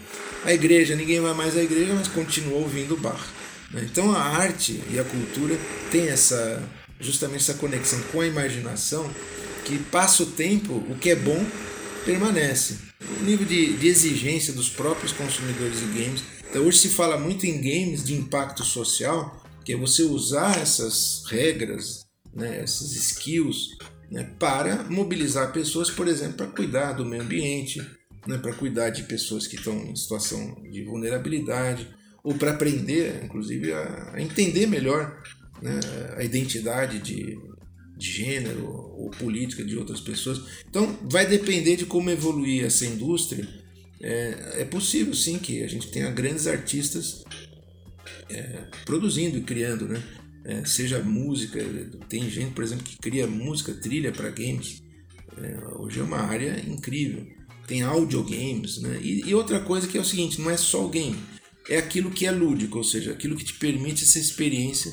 a 0.44 0.52
igreja, 0.52 0.96
ninguém 0.96 1.20
vai 1.20 1.32
mais 1.32 1.56
à 1.56 1.62
igreja, 1.62 1.94
mas 1.94 2.08
continuou 2.08 2.62
ouvindo 2.62 2.96
Bach. 2.96 3.14
Né? 3.14 3.37
Então 3.74 4.12
a 4.12 4.20
arte 4.20 4.82
e 4.90 4.98
a 4.98 5.04
cultura 5.04 5.58
tem 5.90 6.08
essa 6.08 6.62
justamente 7.00 7.42
essa 7.42 7.54
conexão 7.54 8.00
com 8.10 8.20
a 8.20 8.26
imaginação 8.26 9.08
que 9.64 9.78
passa 9.78 10.22
o 10.22 10.26
tempo, 10.26 10.72
o 10.88 10.96
que 10.96 11.10
é 11.10 11.16
bom 11.16 11.44
permanece. 12.04 12.78
O 13.20 13.24
nível 13.24 13.46
de, 13.46 13.76
de 13.76 13.86
exigência 13.86 14.52
dos 14.52 14.68
próprios 14.68 15.12
consumidores 15.12 15.78
de 15.78 15.86
games. 15.86 16.22
Então 16.48 16.64
hoje 16.64 16.78
se 16.78 16.88
fala 16.88 17.18
muito 17.18 17.46
em 17.46 17.56
games 17.56 18.02
de 18.02 18.14
impacto 18.14 18.64
social, 18.64 19.44
que 19.64 19.72
é 19.72 19.76
você 19.76 20.02
usar 20.02 20.58
essas 20.58 21.22
regras, 21.28 22.06
né, 22.34 22.62
essas 22.62 22.92
skills, 22.92 23.76
né, 24.10 24.24
para 24.38 24.84
mobilizar 24.84 25.52
pessoas, 25.52 25.90
por 25.90 26.08
exemplo, 26.08 26.38
para 26.38 26.46
cuidar 26.46 26.92
do 26.92 27.04
meio 27.04 27.22
ambiente, 27.22 27.86
né, 28.26 28.38
para 28.38 28.54
cuidar 28.54 28.90
de 28.90 29.02
pessoas 29.02 29.46
que 29.46 29.56
estão 29.56 29.74
em 29.74 29.94
situação 29.94 30.56
de 30.70 30.82
vulnerabilidade, 30.84 31.86
ou 32.28 32.34
para 32.34 32.50
aprender, 32.50 33.22
inclusive, 33.24 33.72
a, 33.72 34.16
entender 34.18 34.66
melhor 34.66 35.22
né, 35.62 35.80
a 36.14 36.22
identidade 36.22 36.98
de, 36.98 37.38
de 37.96 38.06
gênero 38.06 38.66
ou 38.66 39.10
política 39.12 39.64
de 39.64 39.78
outras 39.78 39.98
pessoas. 39.98 40.42
Então, 40.68 40.98
vai 41.10 41.26
depender 41.26 41.76
de 41.76 41.86
como 41.86 42.10
evoluir 42.10 42.66
essa 42.66 42.84
indústria. 42.84 43.48
É, 43.98 44.60
é 44.60 44.64
possível, 44.66 45.14
sim, 45.14 45.38
que 45.38 45.62
a 45.62 45.66
gente 45.66 45.90
tenha 45.90 46.10
grandes 46.10 46.46
artistas 46.46 47.24
é, 48.28 48.66
produzindo 48.84 49.38
e 49.38 49.42
criando, 49.42 49.88
né? 49.88 50.02
É, 50.44 50.64
seja 50.66 51.02
música, 51.02 51.58
tem 52.10 52.28
gente, 52.28 52.52
por 52.52 52.62
exemplo, 52.62 52.84
que 52.84 52.98
cria 52.98 53.26
música, 53.26 53.72
trilha 53.72 54.12
para 54.12 54.28
games. 54.28 54.82
É, 55.38 55.66
hoje 55.78 55.98
é 55.98 56.02
uma 56.02 56.18
área 56.18 56.60
incrível. 56.60 57.26
Tem 57.66 57.80
audiogames, 57.80 58.82
né? 58.82 58.98
E, 59.00 59.30
e 59.30 59.34
outra 59.34 59.60
coisa 59.60 59.88
que 59.88 59.96
é 59.96 60.00
o 60.00 60.04
seguinte, 60.04 60.42
não 60.42 60.50
é 60.50 60.58
só 60.58 60.84
o 60.84 60.90
game 60.90 61.16
é 61.68 61.78
aquilo 61.78 62.10
que 62.10 62.26
é 62.26 62.30
lúdico, 62.30 62.78
ou 62.78 62.84
seja, 62.84 63.12
aquilo 63.12 63.36
que 63.36 63.44
te 63.44 63.54
permite 63.54 64.04
essa 64.04 64.18
experiência 64.18 64.92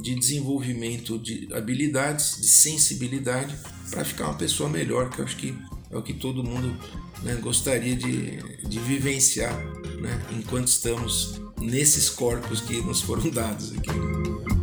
de 0.00 0.14
desenvolvimento 0.14 1.18
de 1.18 1.48
habilidades, 1.52 2.36
de 2.40 2.48
sensibilidade, 2.48 3.56
para 3.90 4.04
ficar 4.04 4.24
uma 4.26 4.38
pessoa 4.38 4.68
melhor, 4.68 5.10
que 5.10 5.20
eu 5.20 5.24
acho 5.24 5.36
que 5.36 5.54
é 5.90 5.96
o 5.96 6.02
que 6.02 6.12
todo 6.12 6.42
mundo 6.42 6.76
né, 7.22 7.34
gostaria 7.36 7.96
de, 7.96 8.36
de 8.68 8.78
vivenciar 8.80 9.56
né, 10.00 10.20
enquanto 10.36 10.68
estamos 10.68 11.40
nesses 11.60 12.10
corpos 12.10 12.60
que 12.60 12.80
nos 12.82 13.00
foram 13.00 13.28
dados 13.30 13.72
aqui. 13.72 14.55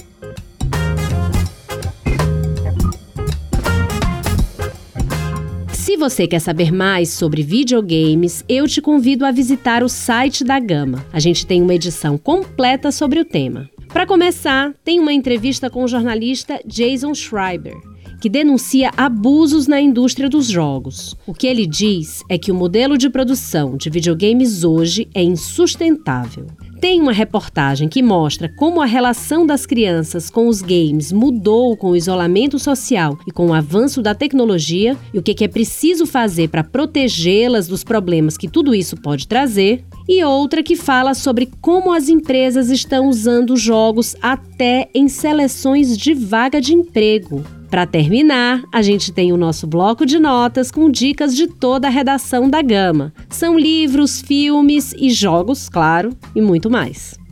Você 6.10 6.28
quer 6.28 6.40
saber 6.40 6.70
mais 6.70 7.12
sobre 7.12 7.42
videogames, 7.42 8.44
eu 8.50 8.68
te 8.68 8.82
convido 8.82 9.26
a 9.26 9.32
visitar 9.32 9.82
o 9.82 9.88
site 9.88 10.44
da 10.44 10.60
Gama. 10.60 11.06
A 11.14 11.20
gente 11.20 11.48
tem 11.48 11.62
uma 11.62 11.74
edição 11.74 12.18
completa 12.18 12.92
sobre 12.92 13.22
o 13.22 13.26
tema. 13.26 13.70
Para 13.88 14.06
começar, 14.06 14.74
tem 14.84 15.00
uma 15.00 15.14
entrevista 15.14 15.70
com 15.70 15.82
o 15.82 15.88
jornalista 15.88 16.60
Jason 16.66 17.14
Schreiber, 17.14 17.78
que 18.20 18.28
denuncia 18.28 18.92
abusos 18.98 19.66
na 19.66 19.80
indústria 19.80 20.28
dos 20.28 20.48
jogos. 20.48 21.16
O 21.26 21.34
que 21.34 21.48
ele 21.48 21.66
diz 21.66 22.22
é 22.28 22.38
que 22.38 22.52
o 22.52 22.56
modelo 22.56 22.98
de 22.98 23.10
produção 23.10 23.78
de 23.78 23.90
videogames 23.90 24.66
hoje 24.66 25.08
é 25.16 25.24
insustentável. 25.24 26.48
Tem 26.84 27.00
uma 27.00 27.14
reportagem 27.14 27.88
que 27.88 28.04
mostra 28.04 28.50
como 28.50 28.82
a 28.82 28.86
relação 28.86 29.46
das 29.46 29.66
crianças 29.66 30.30
com 30.30 30.50
os 30.50 30.62
games 30.62 31.14
mudou 31.14 31.78
com 31.78 31.92
o 31.92 31.96
isolamento 31.96 32.60
social 32.60 33.18
e 33.26 33.32
com 33.32 33.48
o 33.48 33.54
avanço 33.54 34.02
da 34.02 34.14
tecnologia 34.14 34.98
e 35.14 35.18
o 35.18 35.24
que 35.24 35.46
é 35.46 35.48
preciso 35.48 36.06
fazer 36.06 36.50
para 36.50 36.62
protegê-las 36.62 37.70
dos 37.70 37.86
problemas 37.86 38.36
que 38.36 38.50
tudo 38.50 38.76
isso 38.76 38.98
pode 38.98 39.30
trazer. 39.30 39.86
E 40.10 40.22
outra 40.26 40.62
que 40.62 40.76
fala 40.76 41.14
sobre 41.14 41.50
como 41.62 41.94
as 41.94 42.10
empresas 42.10 42.70
estão 42.70 43.08
usando 43.08 43.56
jogos 43.56 44.18
até 44.22 44.90
em 44.94 45.08
seleções 45.08 45.98
de 45.98 46.14
vaga 46.14 46.60
de 46.60 46.74
emprego. 46.74 47.46
Para 47.74 47.88
terminar, 47.88 48.62
a 48.72 48.84
gente 48.84 49.12
tem 49.12 49.34
o 49.34 49.36
nosso 49.36 49.66
bloco 49.66 50.06
de 50.06 50.20
notas 50.20 50.70
com 50.70 50.92
dicas 50.92 51.36
de 51.36 51.48
toda 51.48 51.88
a 51.88 51.90
redação 51.90 52.48
da 52.48 52.62
Gama. 52.62 53.12
São 53.28 53.58
livros, 53.58 54.22
filmes 54.22 54.94
e 54.96 55.10
jogos, 55.10 55.70
claro, 55.70 56.16
e 56.36 56.40
muito 56.40 56.70
mais. 56.70 57.23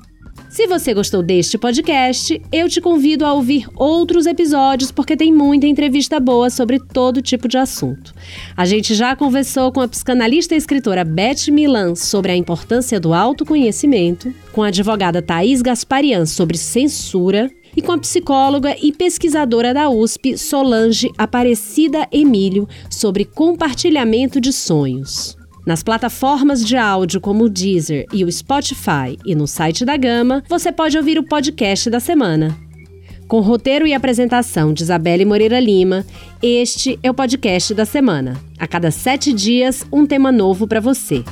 Se 0.51 0.67
você 0.67 0.93
gostou 0.93 1.23
deste 1.23 1.57
podcast, 1.57 2.41
eu 2.51 2.67
te 2.67 2.81
convido 2.81 3.25
a 3.25 3.31
ouvir 3.31 3.65
outros 3.73 4.25
episódios 4.25 4.91
porque 4.91 5.15
tem 5.15 5.33
muita 5.33 5.65
entrevista 5.65 6.19
boa 6.19 6.49
sobre 6.49 6.77
todo 6.77 7.21
tipo 7.21 7.47
de 7.47 7.57
assunto. 7.57 8.13
A 8.57 8.65
gente 8.65 8.93
já 8.93 9.15
conversou 9.15 9.71
com 9.71 9.79
a 9.79 9.87
psicanalista 9.87 10.53
e 10.53 10.57
escritora 10.57 11.05
Beth 11.05 11.49
Milan 11.49 11.95
sobre 11.95 12.33
a 12.33 12.35
importância 12.35 12.99
do 12.99 13.13
autoconhecimento, 13.13 14.35
com 14.51 14.61
a 14.61 14.67
advogada 14.67 15.21
Thaís 15.21 15.61
Gasparian 15.61 16.25
sobre 16.25 16.57
censura 16.57 17.49
e 17.73 17.81
com 17.81 17.93
a 17.93 17.97
psicóloga 17.97 18.75
e 18.83 18.91
pesquisadora 18.91 19.73
da 19.73 19.89
USP, 19.89 20.37
Solange 20.37 21.09
Aparecida 21.17 22.09
Emílio, 22.11 22.67
sobre 22.89 23.23
compartilhamento 23.23 24.41
de 24.41 24.51
sonhos. 24.51 25.40
Nas 25.65 25.83
plataformas 25.83 26.65
de 26.65 26.75
áudio 26.75 27.21
como 27.21 27.43
o 27.43 27.49
Deezer 27.49 28.07
e 28.11 28.25
o 28.25 28.31
Spotify 28.31 29.17
e 29.23 29.35
no 29.35 29.45
site 29.45 29.85
da 29.85 29.95
Gama, 29.95 30.43
você 30.49 30.71
pode 30.71 30.97
ouvir 30.97 31.19
o 31.19 31.23
podcast 31.23 31.87
da 31.89 31.99
semana. 31.99 32.57
Com 33.27 33.39
roteiro 33.41 33.85
e 33.85 33.93
apresentação 33.93 34.73
de 34.73 34.81
Isabelle 34.81 35.23
Moreira 35.23 35.59
Lima, 35.59 36.03
este 36.41 36.99
é 37.03 37.11
o 37.11 37.13
podcast 37.13 37.75
da 37.75 37.85
semana. 37.85 38.41
A 38.57 38.67
cada 38.67 38.89
sete 38.89 39.31
dias, 39.31 39.85
um 39.93 40.05
tema 40.05 40.31
novo 40.31 40.67
para 40.67 40.79
você. 40.79 41.23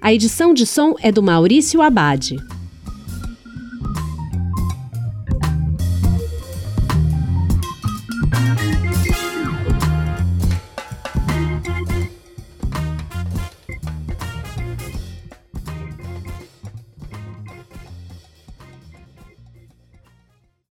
A 0.00 0.12
edição 0.12 0.54
de 0.54 0.66
som 0.66 0.94
é 1.02 1.10
do 1.10 1.22
Maurício 1.22 1.82
Abade. 1.82 2.36